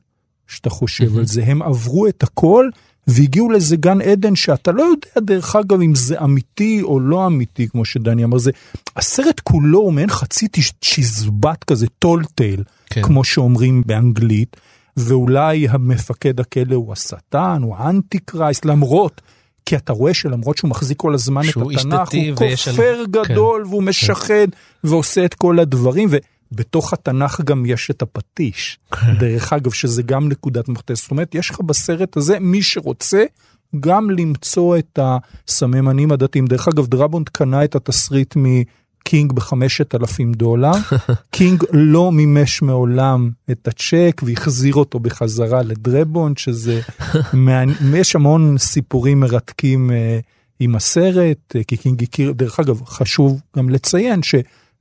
[0.46, 2.68] כשאתה חושב על זה, הם עברו את הכל.
[3.06, 7.68] והגיעו לאיזה גן עדן שאתה לא יודע דרך אגב אם זה אמיתי או לא אמיתי
[7.68, 8.50] כמו שדני אמר זה
[8.96, 10.46] הסרט כולו הוא מעין חצי
[10.84, 13.02] צ'יזבט כזה tall tale כן.
[13.02, 14.56] כמו שאומרים באנגלית
[14.96, 19.20] ואולי המפקד הכלא הוא השטן הוא ה anti-Christ למרות.
[19.66, 23.82] כי אתה רואה שלמרות שהוא מחזיק כל הזמן את התנ"ך, הוא כופר גדול כן, והוא
[23.82, 24.88] משחד כן.
[24.88, 26.08] ועושה את כל הדברים.
[26.10, 26.16] ו...
[26.52, 28.78] בתוך התנ"ך גם יש את הפטיש,
[29.18, 30.94] דרך אגב, שזה גם נקודת מחטא.
[30.94, 33.24] זאת אומרת, יש לך בסרט הזה, מי שרוצה,
[33.80, 36.46] גם למצוא את הסממנים הדתיים.
[36.46, 40.72] דרך אגב, דרבונט קנה את התסריט מקינג בחמשת אלפים דולר.
[41.30, 46.80] קינג לא מימש מעולם את הצ'ק והחזיר אותו בחזרה לדרבונט, שזה,
[47.94, 49.94] יש המון סיפורים מרתקים uh,
[50.60, 54.34] עם הסרט, uh, כי קינג הכיר, דרך אגב, חשוב גם לציין ש...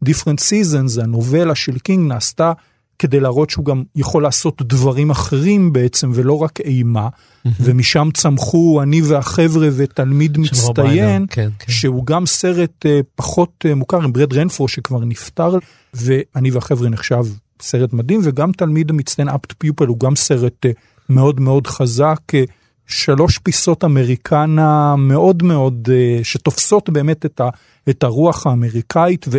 [0.10, 2.52] Different Seasons, הנובלה של קינג נעשתה
[3.00, 7.50] כדי להראות שהוא גם יכול לעשות דברים אחרים בעצם ולא רק אימה mm-hmm.
[7.60, 11.72] ומשם צמחו אני והחבר'ה ותלמיד מצטיין כן, כן.
[11.72, 15.58] שהוא גם סרט uh, פחות uh, מוכר עם ברד רנפרו שכבר נפטר
[15.94, 17.24] ואני והחבר'ה נחשב
[17.62, 20.70] סרט מדהים וגם תלמיד המצטיין אפט פיופל הוא גם סרט uh,
[21.10, 22.20] מאוד מאוד חזק.
[22.34, 22.44] אה,
[22.88, 27.50] שלוש פיסות אמריקנה מאוד מאוד, אה, שתופסות באמת את, ה,
[27.90, 29.38] את הרוח האמריקאית, ו,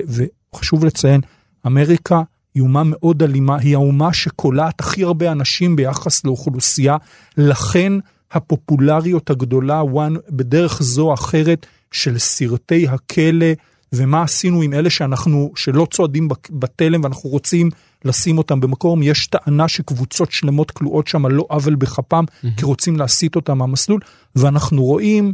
[0.57, 1.21] וחשוב לציין,
[1.67, 2.23] אמריקה
[2.55, 6.97] היא אומה מאוד אלימה, היא האומה שקולעת הכי הרבה אנשים ביחס לאוכלוסייה,
[7.37, 7.93] לכן
[8.33, 13.47] הפופולריות הגדולה, one, בדרך זו או אחרת, של סרטי הכלא,
[13.93, 17.71] ומה עשינו עם אלה שאנחנו, שלא צועדים בתלם ואנחנו רוצים
[18.05, 22.49] לשים אותם במקום, יש טענה שקבוצות שלמות כלואות שם על לא עוול בכפם, mm-hmm.
[22.57, 24.01] כי רוצים להסיט אותם מהמסלול,
[24.37, 25.33] ואנחנו רואים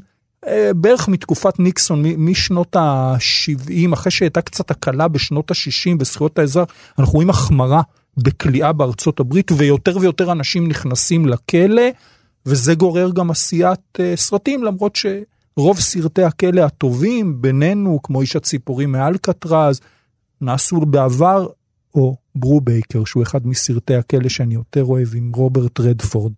[0.76, 7.30] בערך מתקופת ניקסון, משנות ה-70, אחרי שהייתה קצת הקלה בשנות ה-60 בזכויות האזרח, אנחנו רואים
[7.30, 7.82] החמרה
[8.16, 11.82] בכליאה בארצות הברית, ויותר ויותר אנשים נכנסים לכלא,
[12.46, 18.92] וזה גורר גם עשיית uh, סרטים, למרות שרוב סרטי הכלא הטובים בינינו, כמו איש הציפורים
[18.92, 19.80] מאלקטרז,
[20.40, 21.46] נעשו בעבר,
[21.94, 26.32] או ברובייקר, שהוא אחד מסרטי הכלא שאני יותר אוהב, עם רוברט רדפורד.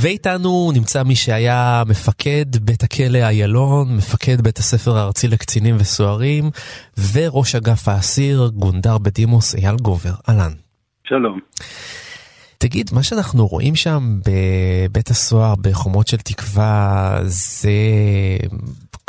[0.00, 6.50] ואיתנו נמצא מי שהיה מפקד בית הכלא איילון, מפקד בית הספר הארצי לקצינים וסוהרים,
[7.12, 10.12] וראש אגף האסיר, גונדר בדימוס אייל גובר.
[10.28, 10.52] אהלן.
[11.08, 11.38] שלום.
[12.58, 17.70] תגיד, מה שאנחנו רואים שם בבית הסוהר בחומות של תקווה, זה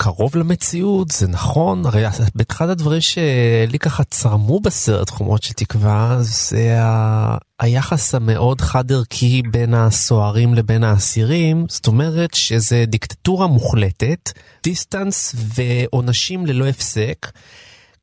[0.03, 1.85] קרוב למציאות, זה נכון?
[1.85, 2.03] הרי
[2.51, 7.37] אחד הדברים שלי ככה צרמו בסרט חומות של תקווה, זה ה...
[7.59, 14.31] היחס המאוד חד ערכי בין הסוהרים לבין האסירים, זאת אומרת שזה דיקטטורה מוחלטת,
[14.63, 17.31] דיסטנס ועונשים ללא הפסק.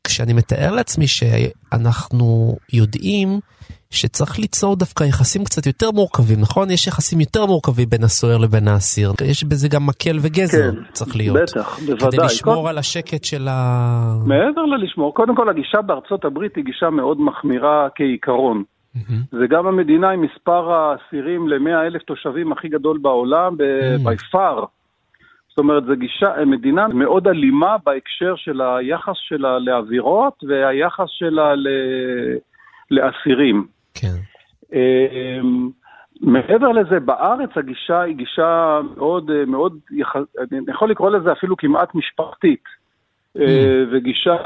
[0.04, 3.40] כשאני מתאר לעצמי שאנחנו יודעים
[3.90, 6.70] שצריך ליצור דווקא יחסים קצת יותר מורכבים, נכון?
[6.70, 9.12] יש יחסים יותר מורכבים בין הסוהר לבין האסיר.
[9.24, 11.36] יש בזה גם מקל וגזר, כן, צריך להיות.
[11.36, 12.10] בטח, בוודאי.
[12.10, 12.68] כדי לשמור כל...
[12.68, 14.14] על השקט של ה...
[14.26, 18.62] מעבר ללשמור, קודם כל הגישה בארצות הברית היא גישה מאוד מחמירה כעיקרון.
[18.96, 19.38] Mm-hmm.
[19.38, 24.08] זה גם המדינה עם מספר האסירים ל-100 אלף תושבים הכי גדול בעולם, ב- mm-hmm.
[24.08, 24.66] by far.
[25.58, 31.66] זאת אומרת, זו גישה, מדינה מאוד אלימה בהקשר של היחס שלה לאווירות והיחס שלה ל...
[32.90, 33.66] לאסירים.
[33.94, 34.14] כן.
[34.72, 35.70] אמ,
[36.20, 39.78] מעבר לזה, בארץ הגישה היא גישה מאוד, אה, מאוד,
[40.52, 42.64] אני יכול לקרוא לזה אפילו כמעט משפחתית.
[43.38, 43.94] אה, mm.
[43.96, 44.36] וגישה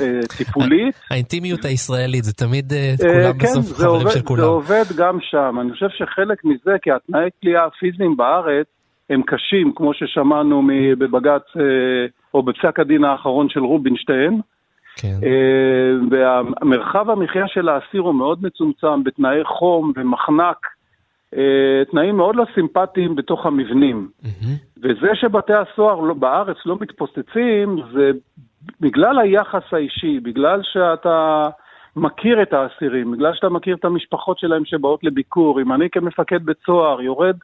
[0.00, 0.94] אה, טיפולית.
[1.10, 4.40] האינטימיות הישראלית, זה תמיד כולם כן, בסוף חברים של כולם.
[4.40, 5.56] כן, זה עובד גם שם.
[5.60, 8.66] אני חושב שחלק מזה, כי התנאי כליאה הפיזיים בארץ
[9.10, 10.62] הם קשים, כמו ששמענו
[10.98, 11.42] בבג"ץ,
[12.34, 14.40] או בפסק הדין האחרון של רובינשטיין.
[14.96, 15.18] כן.
[15.22, 20.66] אה, והמרחב המחיה של האסיר הוא מאוד מצומצם בתנאי חום ומחנק,
[21.36, 24.08] אה, תנאים מאוד לא סימפטיים בתוך המבנים.
[24.22, 24.78] Mm-hmm.
[24.82, 28.10] וזה שבתי הסוהר לא, בארץ לא מתפוצצים, זה
[28.80, 31.48] בגלל היחס האישי, בגלל שאתה
[31.96, 35.60] מכיר את האסירים, בגלל שאתה מכיר את המשפחות שלהם שבאות לביקור.
[35.60, 37.36] אם אני כמפקד בית סוהר יורד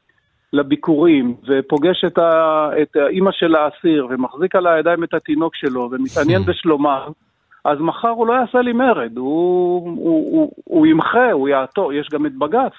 [0.52, 6.42] לביקורים ופוגש את, ה, את האימא של האסיר ומחזיק על הידיים את התינוק שלו ומתעניין
[6.42, 7.10] בשלומם,
[7.64, 12.08] אז מחר הוא לא יעשה לי מרד, הוא, הוא, הוא, הוא ימחה, הוא יעתור, יש
[12.12, 12.72] גם את בג"ץ.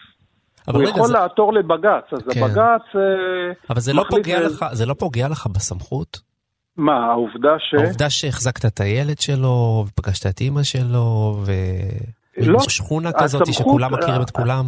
[0.67, 1.13] הוא רגע, יכול זה...
[1.13, 2.43] לעתור לבג"ץ, אז כן.
[2.43, 2.95] הבג"ץ...
[2.95, 6.19] אה, אבל זה לא, פוגע לך, זה לא פוגע לך בסמכות?
[6.77, 7.73] מה, העובדה ש...
[7.73, 11.51] העובדה שהחזקת את הילד שלו, ופגשת את אימא שלו, ו...
[12.37, 14.65] לא, שכונה כזאת הסמכות, שכולם מכירים את כולם?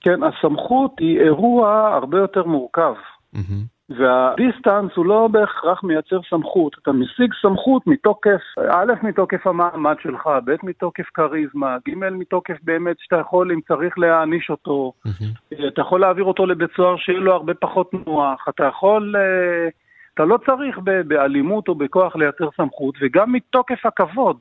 [0.00, 2.94] כן, הסמכות היא אירוע הרבה יותר מורכב.
[3.34, 3.78] Mm-hmm.
[3.90, 10.54] והדיסטנס הוא לא בהכרח מייצר סמכות, אתה משיג סמכות מתוקף, א', מתוקף המעמד שלך, ב',
[10.62, 15.68] מתוקף כריזמה, ג', מתוקף באמת שאתה יכול, אם צריך להעניש אותו, mm-hmm.
[15.68, 19.68] אתה יכול להעביר אותו לבית סוהר שיהיה לו הרבה פחות נוח, אתה יכול, אה,
[20.14, 24.36] אתה לא צריך באלימות או בכוח לייצר סמכות, וגם מתוקף הכבוד.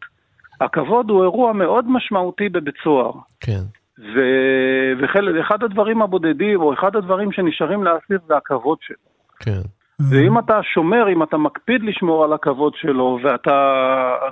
[0.61, 3.11] הכבוד הוא אירוע מאוד משמעותי בבית סוהר.
[3.39, 3.63] כן.
[3.97, 8.97] ואחד הדברים הבודדים, או אחד הדברים שנשארים לאסיר זה הכבוד שלו.
[9.39, 9.61] כן.
[10.09, 13.57] ואם אתה שומר, אם אתה מקפיד לשמור על הכבוד שלו, ואתה,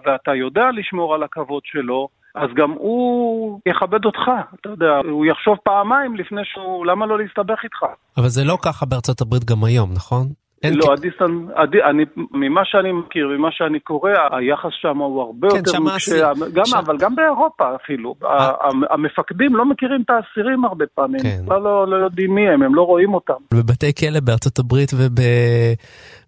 [0.06, 4.22] ואתה יודע לשמור על הכבוד שלו, אז גם הוא יכבד אותך,
[4.62, 7.86] אתה יודע, הוא יחשוב פעמיים לפני שהוא, למה לא להסתבך איתך?
[8.18, 10.28] אבל זה לא ככה בארצות הברית גם היום, נכון?
[10.74, 11.76] לא, הדיסטנס, הד...
[11.76, 16.66] אני, ממה שאני מכיר, ממה שאני קורא, היחס שם הוא הרבה כן, יותר נוקשה, גם,
[16.66, 16.74] ש...
[16.74, 18.16] אבל גם באירופה אפילו.
[18.22, 18.26] 아...
[18.26, 18.56] אה.
[18.90, 21.42] המפקדים לא מכירים את האסירים הרבה פעמים, כן.
[21.48, 23.34] לא, לא, לא יודעים מי הם, הם לא רואים אותם.
[23.54, 24.92] בבתי כלא בארצות הברית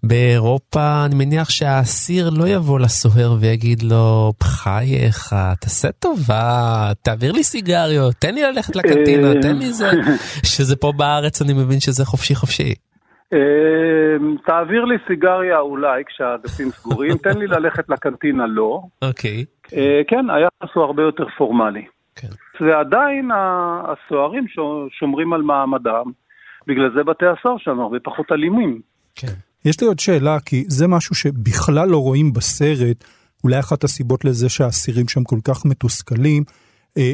[0.04, 8.16] ובאירופה, אני מניח שהאסיר לא יבוא לסוהר ויגיד לו, בחייך, תעשה טובה, תעביר לי סיגריות,
[8.20, 9.92] תן לי ללכת לקנטינה, תן לי זה,
[10.56, 12.74] שזה פה בארץ אני מבין שזה חופשי חופשי.
[13.34, 18.82] אמ, תעביר לי סיגריה אולי כשהדפים סגורים, תן לי ללכת לקנטינה לא.
[19.02, 19.46] אוקיי.
[19.74, 21.86] אה, כן, היחס הוא הרבה יותר פורמלי.
[22.16, 22.28] כן.
[22.62, 23.30] ועדיין
[23.84, 24.46] הסוהרים
[24.90, 26.12] שומרים על מעמדם,
[26.68, 28.82] בגלל זה בתי הסוהר שלנו הרבה פחות אלימים.
[29.16, 29.34] כן.
[29.66, 33.04] יש לי עוד שאלה, כי זה משהו שבכלל לא רואים בסרט,
[33.44, 36.44] אולי אחת הסיבות לזה שהאסירים שם כל כך מתוסכלים,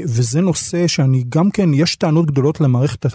[0.03, 3.05] וזה נושא שאני גם כן, יש טענות גדולות למערכת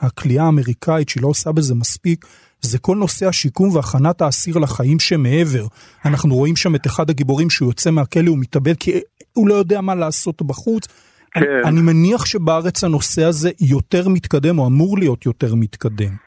[0.00, 2.26] הכליאה האמריקאית שהיא לא עושה בזה מספיק,
[2.60, 5.66] זה כל נושא השיקום והכנת האסיר לחיים שמעבר.
[6.04, 8.92] אנחנו רואים שם את אחד הגיבורים שהוא יוצא מהכלא, הוא מתאבד כי
[9.32, 10.86] הוא לא יודע מה לעשות בחוץ.
[11.32, 11.40] כן.
[11.40, 16.25] אני, אני מניח שבארץ הנושא הזה יותר מתקדם, או אמור להיות יותר מתקדם.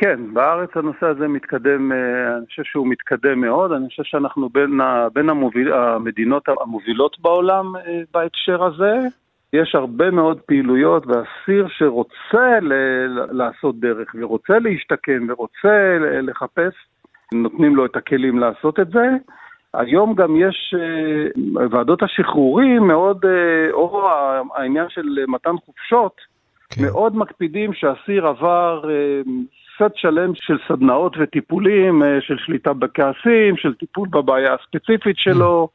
[0.00, 4.80] כן, בארץ הנושא הזה מתקדם, אה, אני חושב שהוא מתקדם מאוד, אני חושב שאנחנו בין,
[4.80, 8.98] ה, בין המוביל, המדינות המובילות בעולם אה, בהקשר הזה.
[9.52, 16.74] יש הרבה מאוד פעילויות, ואסיר שרוצה ל- לעשות דרך ורוצה להשתקם ורוצה לחפש,
[17.34, 19.06] נותנים לו את הכלים לעשות את זה.
[19.74, 23.24] היום גם יש אה, ועדות השחרורים מאוד,
[23.72, 24.08] או
[24.54, 26.16] העניין של מתן חופשות,
[26.70, 26.82] כן.
[26.82, 28.82] מאוד מקפידים שהאסיר עבר
[29.80, 35.68] סט שלם של סדנאות וטיפולים, אה, של שליטה בכעסים, של טיפול בבעיה הספציפית שלו,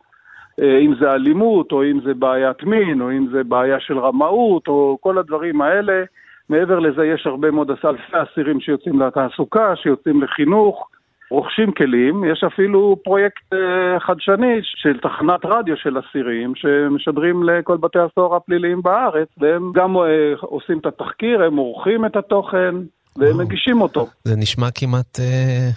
[0.62, 4.68] אה, אם זה אלימות, או אם זה בעיית מין, או אם זה בעיה של רמאות,
[4.68, 6.04] או כל הדברים האלה.
[6.50, 10.90] מעבר לזה יש הרבה מאוד אלפי אסירים שיוצאים לתעסוקה, שיוצאים לחינוך,
[11.32, 12.24] רוכשים כלים.
[12.24, 18.82] יש אפילו פרויקט אה, חדשני של תחנת רדיו של אסירים, שמשדרים לכל בתי הסוהר הפליליים
[18.82, 19.96] בארץ, והם גם
[20.42, 22.76] עושים את התחקיר, הם עורכים את התוכן,
[23.18, 23.38] והם.
[23.38, 24.08] מגישים אותו.
[24.24, 25.70] זה נשמע כמעט אה,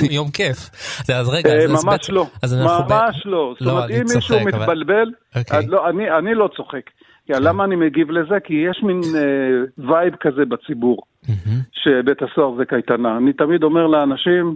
[0.16, 0.70] יום כיף.
[1.14, 3.54] אז רגע, אה, ממש לא, אז אנחנו ב- ממש לא.
[3.58, 5.66] זאת לא, אומרת, אם מישהו אבל- מתבלבל, אוקיי.
[5.66, 6.90] לא, אני, אני לא צוחק.
[7.26, 8.34] כי למה אני מגיב לזה?
[8.44, 9.20] כי יש מין אה,
[9.88, 11.02] וייב כזה בציבור.
[11.72, 13.16] שבית הסוהר זה קייטנה.
[13.16, 14.54] אני תמיד אומר לאנשים,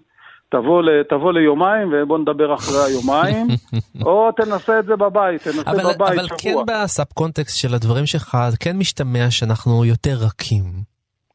[0.50, 3.46] תבוא, ל, תבוא ליומיים ובוא נדבר אחרי היומיים,
[4.06, 6.64] או תנסה את זה בבית, תנסה אבל, בבית אבל כן שבוע.
[6.84, 10.62] ב subcontext של הדברים שלך, כן משתמע שאנחנו יותר רכים.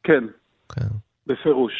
[0.04, 0.24] כן,
[0.74, 0.88] כן.
[1.26, 1.72] בפירוש.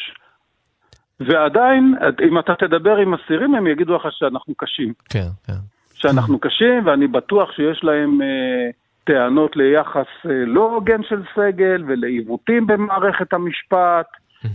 [1.19, 1.95] ועדיין,
[2.27, 4.93] אם אתה תדבר עם אסירים, הם יגידו לך שאנחנו קשים.
[5.09, 5.53] כן, כן.
[5.93, 8.69] שאנחנו קשים, ואני בטוח שיש להם אה,
[9.03, 14.07] טענות ליחס אה, לא הוגן של סגל, ולעיוותים במערכת המשפט,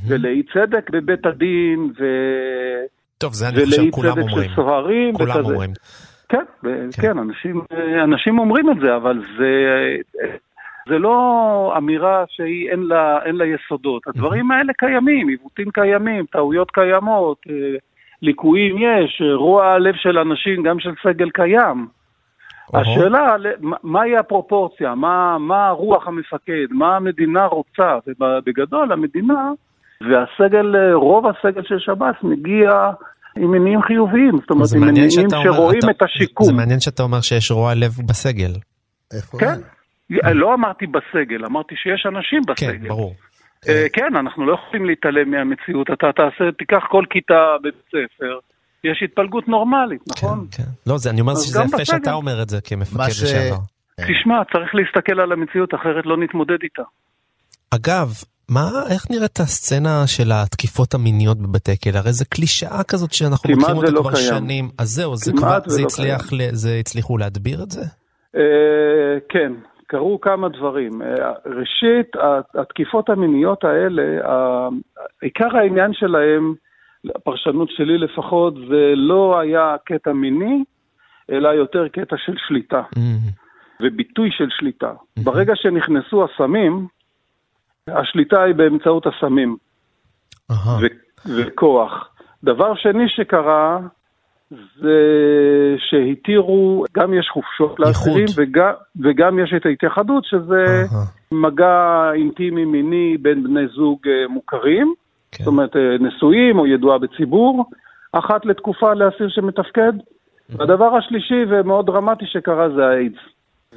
[0.09, 2.05] ולאי צדק בבית הדין, ו...
[3.18, 4.48] טוב, זה אני חושב ולאי כולם צדק אומרים.
[4.48, 5.14] של סוהרים.
[5.14, 5.53] כולם וכזה.
[5.53, 5.70] אומרים.
[6.29, 9.46] כן, ו- כן, אנשים, אה, אנשים אומרים את זה, אבל זה,
[10.88, 14.03] זה לא אמירה שאין לה, אין לה יסודות.
[14.07, 17.55] הדברים האלה קיימים, עיוותים קיימים, טעויות קיימות, אה,
[18.22, 21.87] ליקויים יש, אה, רוע הלב של אנשים, גם של סגל קיים.
[22.74, 23.37] השאלה,
[23.83, 29.51] מהי הפרופורציה, מה, מה רוח המפקד, מה המדינה רוצה, ובגדול המדינה
[30.01, 32.90] והסגל, אה, רוב הסגל של שב"ס מגיע
[33.37, 36.46] עם מניעים חיוביים, זאת אומרת, זה עם מניעים שרואים אתה- את השיקום.
[36.46, 38.51] זה מעניין שאתה אומר שיש רוע לב בסגל.
[39.16, 39.38] איפה?
[39.38, 39.61] כן,
[40.10, 42.88] לא אמרתי בסגל, אמרתי שיש אנשים כן, בסגל.
[42.88, 43.14] ברור.
[43.68, 45.86] אה, כן, אנחנו לא יכולים להתעלם מהמציאות.
[45.92, 48.38] אתה תעשה, תיקח כל כיתה בבית ספר,
[48.84, 50.46] יש התפלגות נורמלית, נכון?
[50.50, 50.68] כן, כן.
[50.86, 51.84] לא, זה, אני אומר שזה יפה בסגל.
[51.84, 53.56] שאתה אומר את זה כמפקד ש- לשעבר.
[54.00, 56.82] תשמע, צריך להסתכל על המציאות, אחרת לא נתמודד איתה.
[57.70, 58.08] אגב,
[58.48, 61.98] מה, איך נראית הסצנה של התקיפות המיניות בבתי כלא?
[61.98, 64.26] הרי זה קלישאה כזאת שאנחנו מכירים אותה ולא כבר קיים.
[64.26, 64.68] שנים.
[64.78, 67.82] אז זהו, זה כבר, זה ולא הצליח, ל- זה הצליחו להדביר את זה?
[68.36, 68.40] אה,
[69.28, 69.52] כן,
[69.90, 71.03] קרו כמה דברים.
[71.03, 72.16] אה, ראשית,
[72.55, 74.03] התקיפות המיניות האלה,
[75.22, 76.55] עיקר העניין שלהם,
[77.14, 80.64] הפרשנות שלי לפחות, זה לא היה קטע מיני,
[81.31, 82.83] אלא יותר קטע של שליטה.
[83.81, 84.92] וביטוי של שליטה.
[85.16, 86.87] ברגע שנכנסו הסמים,
[87.88, 89.57] השליטה היא באמצעות הסמים
[91.27, 92.09] וכוח.
[92.44, 93.79] דבר שני שקרה,
[94.50, 94.98] זה
[95.78, 98.26] שהתירו, גם יש חופשות לאסירים.
[98.37, 101.04] וגם, וגם יש את ההתייחדות, שזה אהה.
[101.32, 104.94] מגע אינטימי מיני בין בני זוג אה, מוכרים,
[105.32, 105.44] כן.
[105.44, 107.64] זאת אומרת אה, נשואים או ידועה בציבור,
[108.12, 109.92] אחת לתקופה לאסיר שמתפקד.
[110.50, 113.18] והדבר השלישי ומאוד דרמטי שקרה זה האיידס.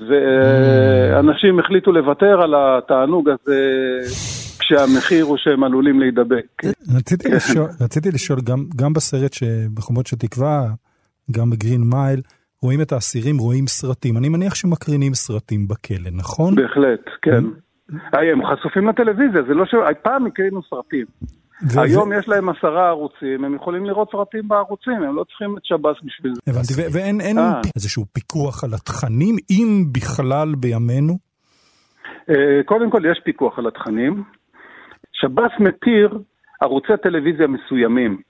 [0.08, 4.00] ואנשים החליטו לוותר על התענוג הזה
[4.72, 6.64] כשהמחיר הוא שהם עלולים להידבק.
[6.98, 10.66] רציתי לשאול, רציתי לשאול גם, גם בסרט שבחומות של תקווה,
[11.32, 12.22] גם בגרין מייל,
[12.62, 14.18] רואים את האסירים, רואים סרטים.
[14.18, 16.56] אני מניח שמקרינים סרטים בכלא, נכון?
[16.56, 17.44] בהחלט, כן.
[18.14, 19.76] היי, הם חשופים לטלוויזיה, זה לא ש...
[20.04, 21.06] פעם הקרינו סרטים.
[21.74, 25.66] ו- היום יש להם עשרה ערוצים, הם יכולים לראות סרטים בערוצים, הם לא צריכים את
[25.66, 26.42] שב"ס בשביל זה.
[26.48, 27.62] הבנתי, ו- ואין אין אה.
[27.76, 31.18] איזשהו פיקוח על התכנים, אם בכלל בימינו?
[32.30, 34.24] אה, קודם כל, יש פיקוח על התכנים.
[35.22, 36.20] שב"ס מתיר
[36.62, 38.22] ערוצי טלוויזיה מסוימים.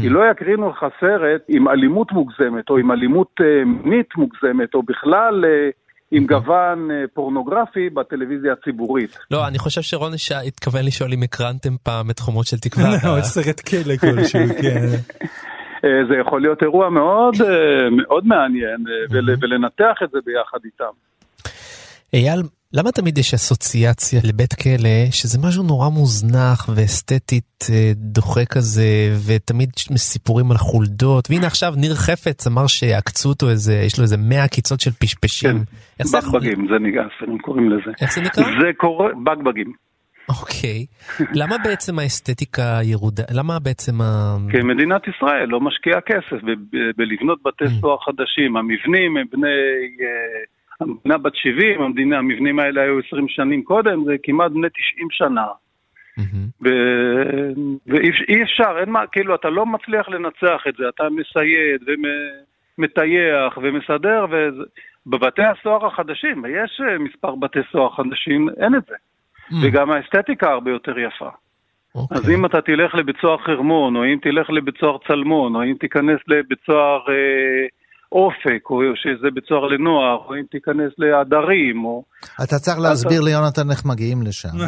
[0.00, 4.82] כי לא יקרינו לך סרט עם אלימות מוגזמת, או עם אלימות אה, מינית מוגזמת, או
[4.82, 5.68] בכלל אה,
[6.10, 9.18] עם גוון אה, פורנוגרפי בטלוויזיה הציבורית.
[9.30, 12.88] לא, אני חושב שרון ש- התכוון לשאול אם הקרנתם פעם את חומות של תקווה.
[13.04, 14.86] לא, סרט כלא כלשהו, כן.
[16.08, 17.34] זה יכול להיות אירוע מאוד
[17.96, 20.94] מאוד מעניין, ול- ולנתח את זה ביחד איתם.
[22.14, 22.42] אייל,
[22.76, 28.84] למה תמיד יש אסוציאציה לבית כלא, שזה משהו נורא מוזנח ואסתטית אה, דוחה כזה,
[29.26, 34.16] ותמיד סיפורים על חולדות, והנה עכשיו ניר חפץ אמר שעקצו אותו איזה, יש לו איזה
[34.16, 35.56] 100 עקיצות של פשפשים.
[36.00, 37.90] יכול- בגבגים, זה נקרא, הם קוראים לזה.
[38.00, 38.44] איך זה נקרא?
[38.44, 39.72] זה קורה, בגבגים.
[40.28, 40.86] אוקיי.
[41.34, 44.36] למה בעצם האסתטיקה ירודה, למה בעצם ה...
[44.50, 46.38] כי מדינת ישראל לא משקיעה כסף
[46.96, 48.56] בלבנות בתי סוהר חדשים.
[48.56, 49.48] המבנים הם בני...
[50.80, 55.46] המדינה בת 70, המדינה, המבנים האלה היו 20 שנים קודם, זה כמעט בני 90 שנה.
[56.62, 57.52] ו-
[57.86, 61.80] ואי אי אפשר, אין מה, כאילו, אתה לא מצליח לנצח את זה, אתה מסייד
[62.78, 64.26] ומטייח ומסדר,
[65.06, 68.94] ובבתי הסוהר החדשים, יש אה, מספר בתי סוהר חדשים, אין את זה.
[69.62, 71.28] וגם האסתטיקה הרבה יותר יפה.
[71.94, 72.18] אוקיי.
[72.18, 75.74] אז אם אתה תלך לבית סוהר חרמון, או אם תלך לבית סוהר צלמון, או אם
[75.80, 77.66] תיכנס לבית סוהר אה,
[78.14, 82.04] אופק, או שזה בית סוהר לנוער, או אם תיכנס להדרים, או...
[82.44, 84.48] אתה צריך להסביר ליונתן איך מגיעים לשם.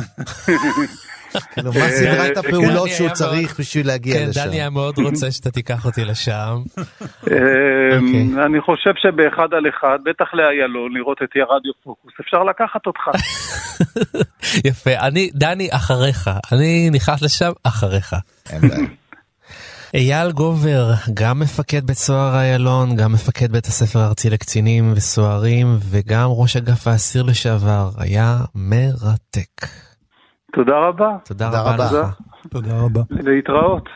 [1.53, 4.41] כאילו, מה סדרת הפעולות דני שהוא צריך בשביל להגיע כן, לשם.
[4.45, 6.57] דני היה מאוד רוצה שאתה תיקח אותי לשם.
[6.79, 8.45] אה, אוקיי.
[8.47, 13.03] אני חושב שבאחד על אחד, בטח לאיילון, לראות את רדיו פוקוס, אפשר לקחת אותך.
[14.69, 16.31] יפה, אני, דני, אחריך.
[16.53, 18.15] אני נכנס לשם אחריך.
[18.53, 19.06] אין בעיה.
[19.97, 20.85] אייל גובר,
[21.15, 26.87] גם מפקד בית סוהר איילון, גם מפקד בית הספר הארצי לקצינים וסוהרים, וגם ראש אגף
[26.87, 29.55] האסיר לשעבר, היה מרתק.
[30.53, 32.01] תודה רבה, תודה תודה רבה רבה.
[32.01, 32.21] לך.
[32.51, 33.01] תודה רבה.
[33.11, 33.89] להתראות.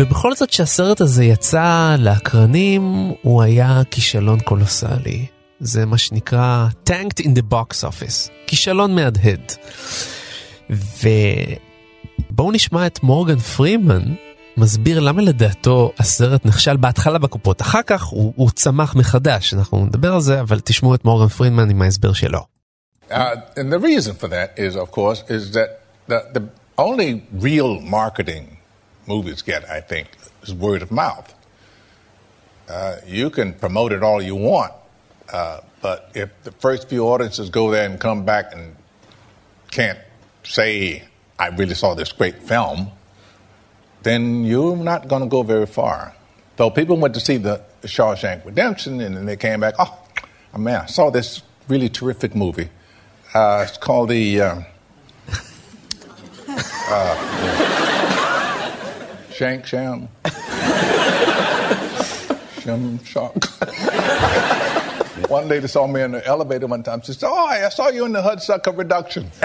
[0.00, 5.26] ובכל זאת שהסרט הזה יצא לאקרנים, הוא היה כישלון קולוסלי.
[5.60, 9.52] זה מה שנקרא tanked in the box office, כישלון מהדהד.
[10.70, 14.02] ובואו נשמע את מורגן פרימן
[14.56, 20.14] מסביר למה לדעתו הסרט נכשל בהתחלה בקופות, אחר כך הוא, הוא צמח מחדש, אנחנו נדבר
[20.14, 22.40] על זה, אבל תשמעו את מורגן פרימן עם ההסבר שלו.
[23.10, 23.14] Uh,
[23.56, 26.42] and the reason for that is, of course, is that the, the
[26.78, 28.59] only real marketing
[29.10, 30.08] movies get, I think,
[30.42, 31.34] is word of mouth.
[32.68, 34.72] Uh, you can promote it all you want,
[35.32, 38.76] uh, but if the first few audiences go there and come back and
[39.72, 39.98] can't
[40.44, 41.02] say,
[41.38, 42.92] I really saw this great film,
[44.02, 46.14] then you're not going to go very far.
[46.56, 49.74] So people went to see the Shawshank Redemption, and then they came back.
[49.78, 49.98] Oh,
[50.56, 52.68] man, I saw this really terrific movie.
[53.34, 54.62] Uh, it's called the uh,
[56.48, 57.69] uh,
[59.40, 60.06] Shank Sham
[62.60, 63.32] Shim Shark.
[65.30, 67.00] one lady saw me in the elevator one time.
[67.00, 69.32] She said, "Oh, I saw you in the Hudsucker Reduction."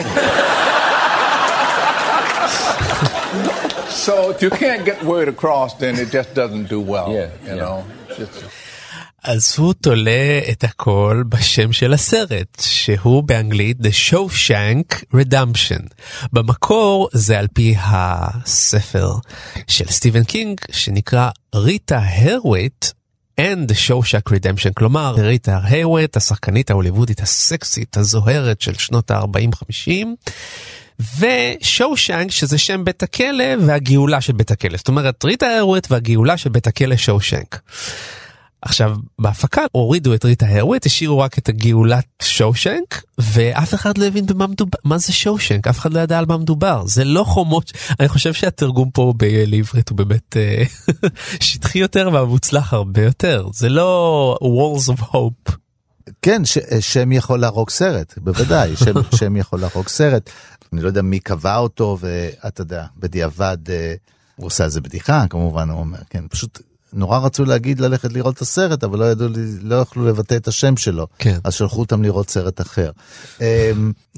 [3.90, 7.14] so if you can't get word across, then it just doesn't do well.
[7.14, 7.56] Yeah, you yeah.
[7.56, 7.86] know.
[8.10, 8.65] It's-
[9.28, 15.88] אז הוא תולה את הכל בשם של הסרט, שהוא באנגלית The Shawshank Redemption.
[16.34, 19.12] במקור זה על פי הספר
[19.68, 22.86] של סטיבן קינג, שנקרא ריטה הייוורת'
[23.42, 24.74] and the Shawshank Redemption.
[24.76, 30.06] כלומר, ריטה הייוורת', השחקנית ההוליוודית הסקסית, הזוהרת של שנות ה-40-50.
[31.20, 34.78] ושושנק שזה שם בית הכלא והגאולה של בית הכלא.
[34.78, 37.60] זאת אומרת ריטה הייוורת' והגאולה של בית הכלא שושנק.
[38.66, 44.26] עכשיו בהפקה הורידו את ריטה הרוויט השאירו רק את הגאולת שואושנק ואף אחד לא הבין
[44.26, 47.72] במה מדובר מה זה שואושנק אף אחד לא ידע על מה מדובר זה לא חומות
[48.00, 50.64] אני חושב שהתרגום פה לעברית הוא באמת אה,
[51.46, 55.52] שטחי יותר והמוצלח הרבה יותר זה לא walls of hope.
[56.22, 60.30] כן, ש, שם יכול להרוג סרט, בוודאי, שם, שם יכול להרוג סרט.
[60.74, 63.94] אני לא יודע מי קבע אותו, ואתה יודע, בדיעבד אה,
[64.36, 66.60] הוא עושה על זה בדיחה, כמובן, הוא אומר, כן, פשוט
[66.96, 69.28] נורא רצו להגיד ללכת לראות את הסרט, אבל לא ידעו,
[69.62, 71.40] לא יכלו לבטא את השם שלו, כן.
[71.44, 72.92] אז שלחו אותם לראות סרט אחר.
[73.42, 73.72] אה,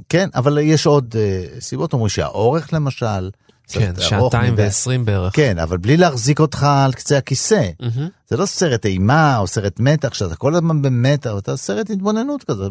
[0.09, 3.29] כן, אבל יש עוד אה, סיבות, אומרים שהאורך למשל,
[3.67, 4.53] כן, שעתיים.
[4.57, 5.35] ועשרים בערך.
[5.35, 7.69] כן, אבל בלי להחזיק אותך על קצה הכיסא.
[7.79, 8.09] מהמם.
[8.29, 12.63] זה לא סרט אימה או סרט מתח, שאתה כל הזמן במתח, אתה סרט התבוננות כזה,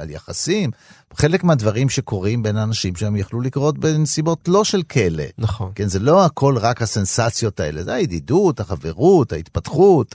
[0.00, 0.70] על יחסים.
[1.14, 5.24] חלק מהדברים שקורים בין אנשים שהם יכלו לקרות בנסיבות לא של כלא.
[5.38, 5.72] נכון.
[5.74, 10.14] כן, זה לא הכל רק הסנסציות האלה, זה הידידות, החברות, ההתפתחות,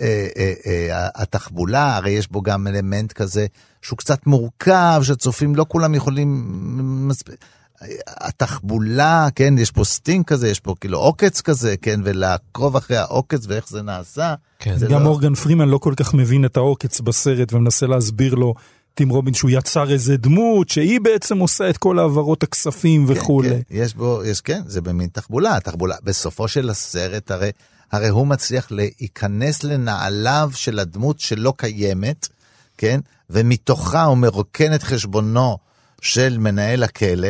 [0.00, 3.46] אה, אה, אה, התחבולה, הרי יש בו גם אלמנט כזה
[3.82, 7.10] שהוא קצת מורכב, שצופים לא כולם יכולים...
[8.06, 13.44] התחבולה, כן, יש פה sting כזה, יש פה כאילו עוקץ כזה, כן, ולעקוב אחרי העוקץ
[13.48, 14.34] ואיך זה נעשה.
[14.58, 14.78] כן.
[14.78, 18.54] זה גם לא- מורגן פרימן לא כל כך מבין את העוקץ בסרט ומנסה להסביר לו,
[18.94, 23.48] טים רובינס, שהוא יצר איזה דמות, שהיא בעצם עושה את כל העברות הכספים וכולי.
[23.48, 25.60] כן, יש בו, יש, כן, זה במין תחבולה.
[25.60, 27.50] תחבולה, בסופו של הסרט, הרי,
[27.92, 32.28] הרי הוא מצליח להיכנס לנעליו של הדמות שלא קיימת,
[32.78, 33.00] כן?
[33.30, 35.58] ומתוכה הוא מרוקן את חשבונו
[36.04, 37.28] של מנהל הכלא,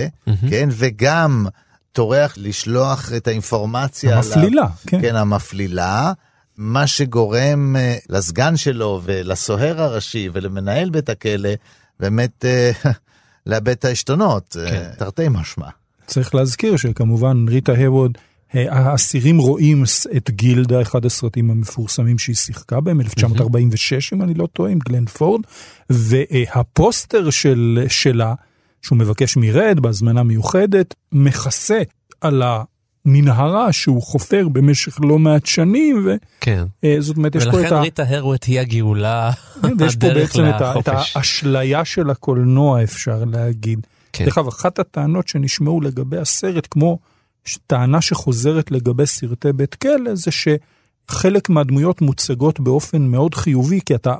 [0.50, 0.68] כן?
[0.72, 1.46] וגם
[1.92, 4.16] טורח לשלוח את האינפורמציה.
[4.16, 5.00] המפלילה, כן.
[5.00, 6.12] כן, המפלילה.
[6.56, 11.50] מה שגורם אה, לסגן שלו ולסוהר הראשי ולמנהל בית הכלא,
[12.00, 12.70] באמת אה,
[13.46, 14.90] לאבד את העשתונות, אה, כן.
[14.98, 15.68] תרתי משמע.
[16.06, 18.18] צריך להזכיר שכמובן ריטה הווד,
[18.54, 19.84] האסירים רואים
[20.16, 25.06] את גילדה, אחד הסרטים המפורסמים שהיא שיחקה בהם, 1946 אם אני לא טועה, עם גלן
[25.06, 25.40] פורד,
[25.90, 28.34] והפוסטר של, שלה,
[28.84, 31.82] שהוא מבקש מרד בהזמנה מיוחדת, מכסה
[32.20, 32.42] על
[33.06, 36.08] המנהרה שהוא חופר במשך לא מעט שנים,
[36.40, 36.64] כן.
[36.86, 37.80] וזאת אומרת, יש פה את ולכן ה...
[37.80, 39.30] ריטה הרווט היא הגאולה,
[39.78, 41.16] ויש פה הדרך בעצם את, ה, את לחופש.
[41.16, 43.86] האשליה של הקולנוע אפשר להגיד.
[44.12, 44.24] כן.
[44.24, 46.98] דרך אגב, אחת הטענות שנשמעו לגבי הסרט, כמו
[47.44, 53.94] ש- טענה שחוזרת לגבי סרטי בית כלא, זה שחלק מהדמויות מוצגות באופן מאוד חיובי, כי
[53.94, 54.14] אתה,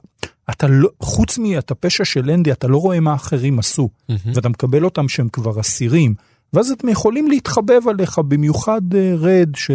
[0.51, 3.89] אתה לא, חוץ מאת הפשע של אנדי, אתה לא רואה מה אחרים עשו,
[4.35, 6.15] ואתה מקבל אותם שהם כבר אסירים,
[6.53, 9.71] ואז אתם יכולים להתחבב עליך, במיוחד אה, רד, ש...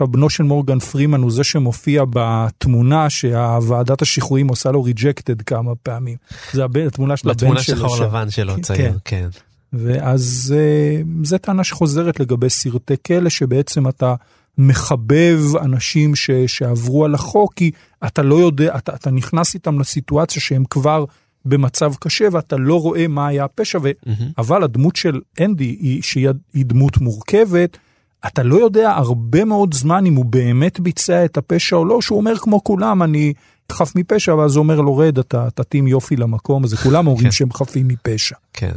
[0.00, 6.16] בנו של מורגן פרימן הוא זה שמופיע בתמונה שהוועדת השחרורים עושה לו ריג'קטד כמה פעמים.
[6.52, 7.76] זה הבן, התמונה של הבן בתמונה שלו.
[7.76, 8.04] שחור שם.
[8.04, 9.28] לבן שלו, כן, צעיר, כן.
[9.72, 14.14] ואז אה, זו טענה שחוזרת לגבי סרטי כלא, שבעצם אתה
[14.58, 17.70] מחבב אנשים ש, שעברו על החוק, כי
[18.06, 21.04] אתה לא יודע, אתה, אתה נכנס איתם לסיטואציה שהם כבר
[21.44, 23.90] במצב קשה ואתה לא רואה מה היה הפשע, ו...
[24.38, 27.78] אבל הדמות של אנדי, היא, שהיא היא דמות מורכבת,
[28.26, 32.18] אתה לא יודע הרבה מאוד זמן אם הוא באמת ביצע את הפשע או לא, שהוא
[32.18, 33.32] אומר כמו כולם, אני
[33.72, 37.30] חף מפשע, ואז הוא אומר לו, רד, אתה תתאים יופי למקום הזה, כולם אומרים כן.
[37.30, 38.36] שהם חפים מפשע.
[38.52, 38.72] כן.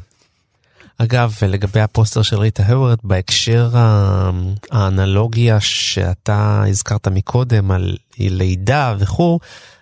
[1.01, 3.69] אגב, לגבי הפוסטר של ריטה הייוורת', בהקשר
[4.71, 9.39] האנלוגיה שאתה הזכרת מקודם על לידה וכו',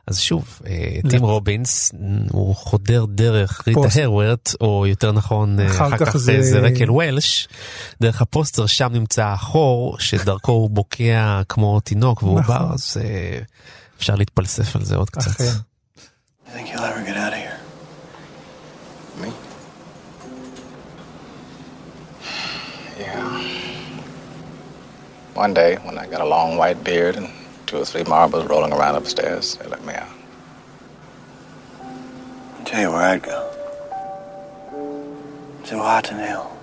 [0.08, 1.92] אז שוב, אה, טים רובינס
[2.32, 3.80] הוא חודר דרך ריטה.
[4.06, 7.48] הייוורת', או יותר נכון, אה, אחר כך כך זה- זה רקל וולש,
[8.02, 12.56] דרך הפוסטר שם נמצא החור שדרכו הוא בוקע כמו תינוק והוא נכון.
[12.58, 13.40] בר, אז אה,
[13.98, 15.32] אפשר להתפלסף על זה עוד קצת.
[15.32, 15.44] אכן.
[15.46, 17.67] You think you'll ever get out of here?
[23.08, 23.44] Yeah.
[25.34, 27.30] One day, when I got a long white beard and
[27.66, 30.10] two or three marbles rolling around upstairs, they let me out.
[32.60, 33.50] I'll tell you where I'd go.
[35.66, 36.58] To Ziwatan Hill.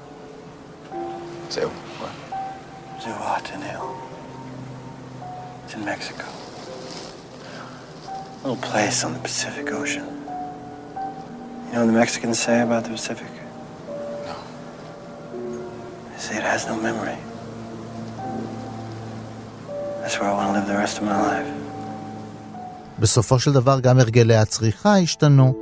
[1.49, 2.13] So, what?
[3.01, 3.97] To Ziwatan Hill.
[5.65, 6.27] It's in Mexico.
[8.43, 10.05] A little place on the Pacific Ocean.
[10.05, 13.29] You know what the Mexicans say about the Pacific?
[16.15, 17.19] They say it has no memory.
[20.01, 21.51] That's where I want to live the rest of my life.
[22.99, 25.55] בסופו של דבר גם הרגלי הצריכה השתנו.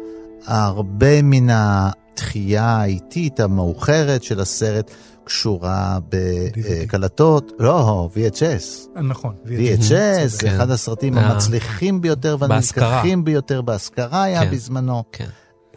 [0.46, 4.90] הרבה מן התחייה האיטית המאוחרת של הסרט
[5.24, 8.98] קשורה בקלטות, לא, VHS.
[9.00, 9.34] נכון.
[9.46, 10.54] VHS זה כן.
[10.54, 11.30] אחד הסרטים אה.
[11.30, 12.36] המצליחים ביותר.
[12.38, 14.50] והנלקחים ביותר בהשכרה היה כן.
[14.50, 15.02] בזמנו.
[15.12, 15.26] כן,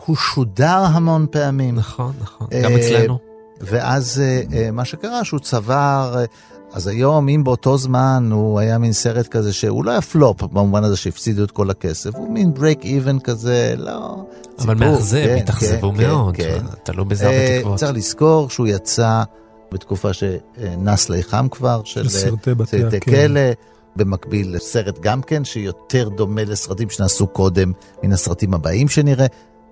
[0.06, 1.76] הוא שודר המון פעמים.
[1.76, 3.20] נכון, נכון, אה, גם אצלנו.
[3.62, 6.26] ואז אה, אה, מה שקרה שהוא צבר, אה,
[6.74, 10.84] אז היום אם באותו זמן הוא היה מין סרט כזה שהוא לא היה פלופ במובן
[10.84, 14.26] הזה שהפסידו את כל הכסף, הוא מין break even כזה, לא...
[14.60, 16.64] אבל מאכזב, כן, התאכזבו כן, מאוד, כן.
[16.84, 17.80] תלו בזה הרבה תקוות.
[17.80, 19.24] צריך לזכור שהוא יצא
[19.72, 22.98] בתקופה שנס ליחם כבר, של של סרטי בתי הכלא.
[23.00, 23.42] כלא,
[23.96, 27.72] במקביל לסרט גם כן, שיותר דומה לסרטים שנעשו קודם
[28.04, 29.26] מן הסרטים הבאים שנראה.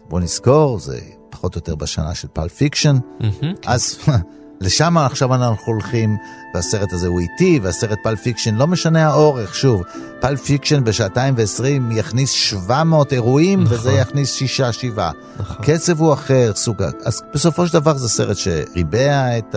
[0.10, 1.00] בוא נזכור, זה
[1.30, 2.98] פחות או יותר בשנה של Pulp Fiction.
[3.20, 3.98] מהמם, אז
[4.62, 6.18] לשם עכשיו אנחנו הולכים,
[6.56, 9.82] והסרט הזה הוא איטי, והסרט Pulp Fiction, לא משנה האורך, שוב,
[10.22, 13.78] פאלפ פיקשן בשעתיים ועשרים יכניס 700 אירועים, נכון.
[13.78, 15.12] וזה יכניס שישה, שבעה.
[15.40, 15.66] נכון.
[15.66, 16.82] קצב הוא אחר, סוג...
[16.84, 19.56] ה- אז בסופו של דבר זה סרט שריבע את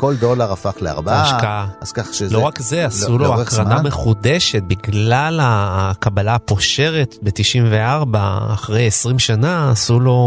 [0.00, 1.22] כל דולר הפך לארבעה.
[1.22, 1.68] ההשקעה.
[1.80, 2.34] אז כך שזה...
[2.34, 3.86] לא רק זה, עשו לא- לו הקרנה זמן.
[3.86, 8.16] מחודשת בגלל הקבלה הפושרת ב-94,
[8.54, 10.18] אחרי 20 שנה, עשו לו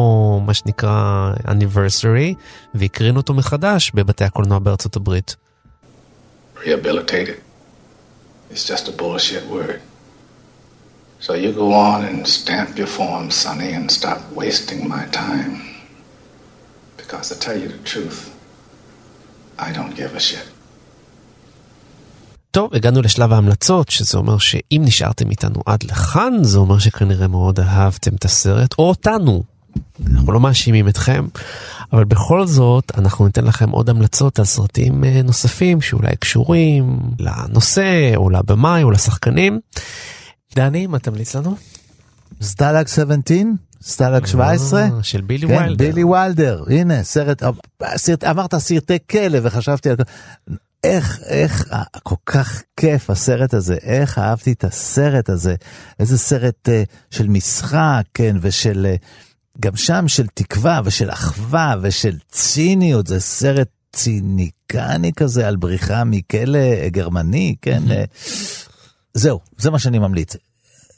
[0.45, 2.36] מה שנקרא anniversary,
[2.74, 5.36] והקרינו אותו מחדש בבתי הקולנוע בארצות הברית.
[6.57, 7.39] Rehabilitated.
[8.51, 9.80] It's just a bullshit word.
[11.19, 15.51] So you go on and stamp your form, Sonny, and stop wasting my time.
[16.97, 18.19] Because to tell you the truth,
[19.57, 20.53] I don't give a shit.
[22.51, 27.59] טוב, הגענו לשלב ההמלצות, שזה אומר שאם נשארתם איתנו עד לכאן, זה אומר שכנראה מאוד
[27.59, 29.43] אהבתם את הסרט, או אותנו.
[30.13, 31.27] אנחנו לא מאשימים אתכם,
[31.93, 38.15] אבל בכל זאת, אנחנו ניתן לכם עוד המלצות על סרטים אה, נוספים שאולי קשורים לנושא,
[38.15, 39.59] או לבמאי, או לשחקנים.
[40.55, 41.55] דני, מה תמליץ לנו?
[42.41, 43.37] סטלאג 17?
[43.86, 44.81] סטלאג 17?
[44.81, 45.86] אה, של בילי כן, ויילדר.
[45.86, 47.43] בילי וילדר, הנה, סרט,
[47.95, 49.95] סרט, אמרת סרטי כלא וחשבתי על...
[50.84, 55.55] איך, איך, אה, כל כך כיף הסרט הזה, איך אהבתי את הסרט הזה,
[55.99, 58.95] איזה סרט אה, של משחק, כן, ושל, אה,
[59.59, 66.03] גם שם של תקווה ושל אחווה ושל ציניות, זה סרט ציני כזה כזה על בריחה
[66.03, 68.03] מכלא אה, גרמני, כן, אה,
[69.13, 70.36] זהו, זה מה שאני ממליץ.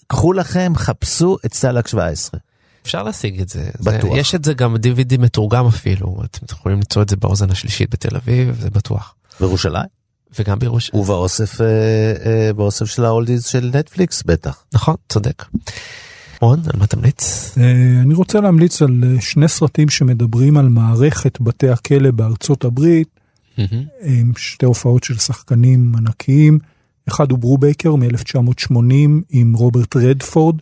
[0.07, 2.39] קחו לכם, חפשו את סטלאג 17.
[2.86, 3.69] אפשר להשיג את זה.
[3.79, 4.13] בטוח.
[4.13, 7.89] זה, יש את זה גם DVD מתורגם אפילו, אתם יכולים למצוא את זה באוזן השלישית
[7.89, 9.15] בתל אביב, זה בטוח.
[9.39, 9.86] בירושלים?
[10.39, 11.01] וגם בירושלים.
[11.01, 11.65] ובאוסף אה,
[12.25, 14.63] אה, באוסף של האולדיז של נטפליקס בטח.
[14.73, 15.45] נכון, צודק.
[16.41, 17.53] רון, על מה תמליץ?
[17.57, 23.19] אה, אני רוצה להמליץ על אה, שני סרטים שמדברים על מערכת בתי הכלא בארצות הברית,
[24.01, 26.59] עם שתי הופעות של שחקנים ענקיים.
[27.07, 28.75] אחד הוא ברובייקר מ-1980
[29.29, 30.55] עם רוברט רדפורד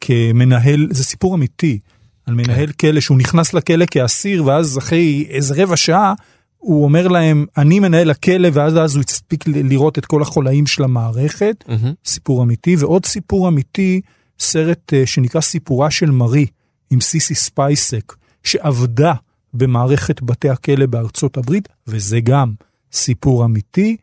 [0.00, 1.78] כמנהל, זה סיפור אמיתי,
[2.26, 6.14] על מנהל כלא שהוא נכנס לכלא כאסיר ואז אחרי איזה רבע שעה
[6.58, 10.84] הוא אומר להם אני מנהל הכלא ואז אז הוא הספיק לראות את כל החולאים של
[10.84, 11.64] המערכת,
[12.04, 12.76] סיפור אמיתי.
[12.76, 14.00] ועוד סיפור אמיתי,
[14.38, 16.46] סרט אה, שנקרא סיפורה של מרי
[16.90, 18.14] עם סיסי ספייסק
[18.44, 19.14] שעבדה
[19.54, 22.52] במערכת בתי הכלא בארצות הברית וזה גם
[22.92, 23.96] סיפור אמיתי.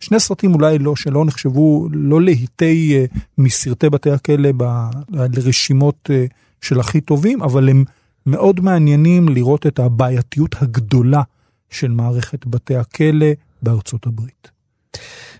[0.00, 3.04] שני סרטים אולי לא, שלא נחשבו, לא להיטי אה,
[3.38, 6.24] מסרטי בתי הכלא ב- לרשימות אה,
[6.60, 7.84] של הכי טובים, אבל הם
[8.26, 11.22] מאוד מעניינים לראות את הבעייתיות הגדולה
[11.70, 13.26] של מערכת בתי הכלא
[13.62, 14.50] בארצות הברית.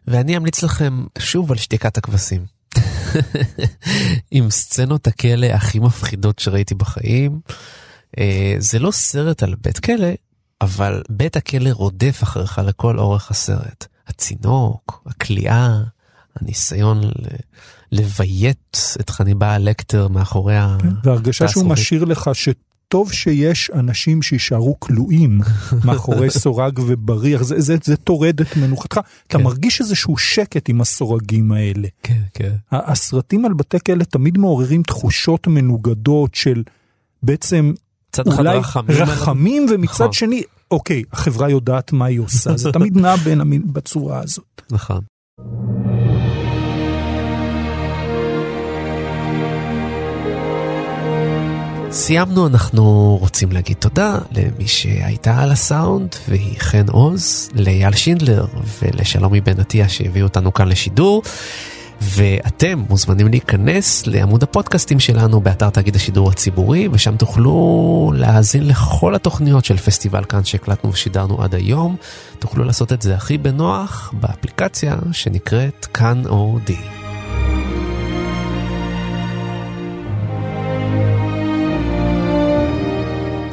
[0.07, 2.45] ואני אמליץ לכם שוב על שתיקת הכבשים.
[4.31, 7.41] עם סצנות הכלא הכי מפחידות שראיתי בחיים.
[8.18, 10.09] אה, זה לא סרט על בית כלא,
[10.61, 13.87] אבל בית הכלא רודף אחריך לכל אורך הסרט.
[14.07, 15.83] הצינוק, הכליאה,
[16.41, 17.01] הניסיון
[17.93, 20.77] לביית את חניבה לקטר מאחורי ה...
[21.05, 21.67] והרגשה שהוא.
[21.67, 25.41] משאיר לך שטוב שיש אנשים שיישארו כלואים
[25.85, 29.01] מאחורי סורג ובריח, זה, זה, זה טורד את מנוחתך.
[29.27, 31.89] אתה מרגיש איזשהו שקט עם הסורגים האלה.
[32.03, 32.53] כן, כן.
[32.73, 36.63] הסרטים על בתי כלא תמיד מעוררים תחושות מנוגדות של
[37.23, 37.73] בעצם
[38.27, 38.97] אולי רחמים.
[38.97, 40.13] רחמים ומצד נכון.
[40.13, 40.43] שני,
[40.75, 44.62] אוקיי, החברה יודעת מה היא עושה, זה תמיד נע בין המין בצורה הזאת.
[44.70, 45.01] נכון.
[51.91, 58.47] סיימנו, אנחנו רוצים להגיד תודה למי שהייתה על הסאונד, והיא חן עוז, לאייל שינדלר
[58.83, 61.22] ולשלומי בן עטיה שהביאו אותנו כאן לשידור.
[62.01, 69.64] ואתם מוזמנים להיכנס לעמוד הפודקאסטים שלנו באתר תאגיד השידור הציבורי, ושם תוכלו להאזין לכל התוכניות
[69.64, 71.97] של פסטיבל כאן שהקלטנו ושידרנו עד היום.
[72.38, 76.76] תוכלו לעשות את זה הכי בנוח באפליקציה שנקראת כאן אודי.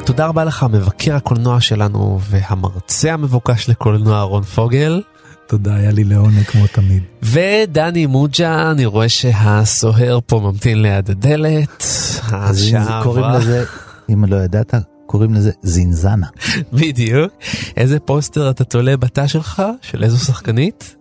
[0.06, 5.02] תודה רבה לך, מבקר הקולנוע שלנו והמרצה המבוקש לקולנוע רון פוגל.
[5.46, 7.02] תודה, היה לי לעונג כמו תמיד.
[7.22, 11.84] ודני מוג'ה, אני רואה שהסוהר פה ממתין ליד הדלת.
[12.32, 13.38] אז השעה קוראים עברה.
[13.38, 13.64] לזה,
[14.12, 14.74] אם לא ידעת,
[15.06, 16.26] קוראים לזה זינזנה.
[16.72, 17.32] בדיוק.
[17.76, 19.62] איזה פוסטר אתה תולה בתא שלך?
[19.82, 20.96] של איזו שחקנית?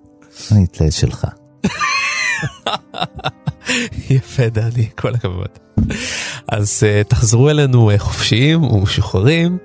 [0.51, 1.27] אני אתלה שלך.
[4.09, 5.49] יפה דני, כל הכבוד.
[6.47, 9.57] אז uh, תחזרו אלינו uh, חופשיים ומשוחררים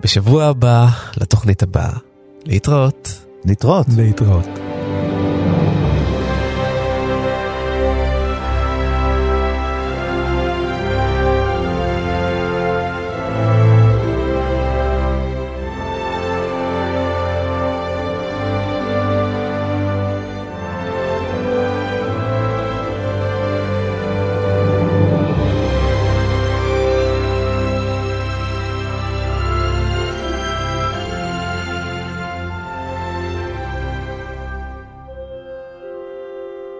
[0.00, 1.96] בשבוע הבא לתוכנית הבאה.
[2.44, 3.23] להתראות.
[3.44, 3.86] להתראות.
[3.96, 4.63] להתראות.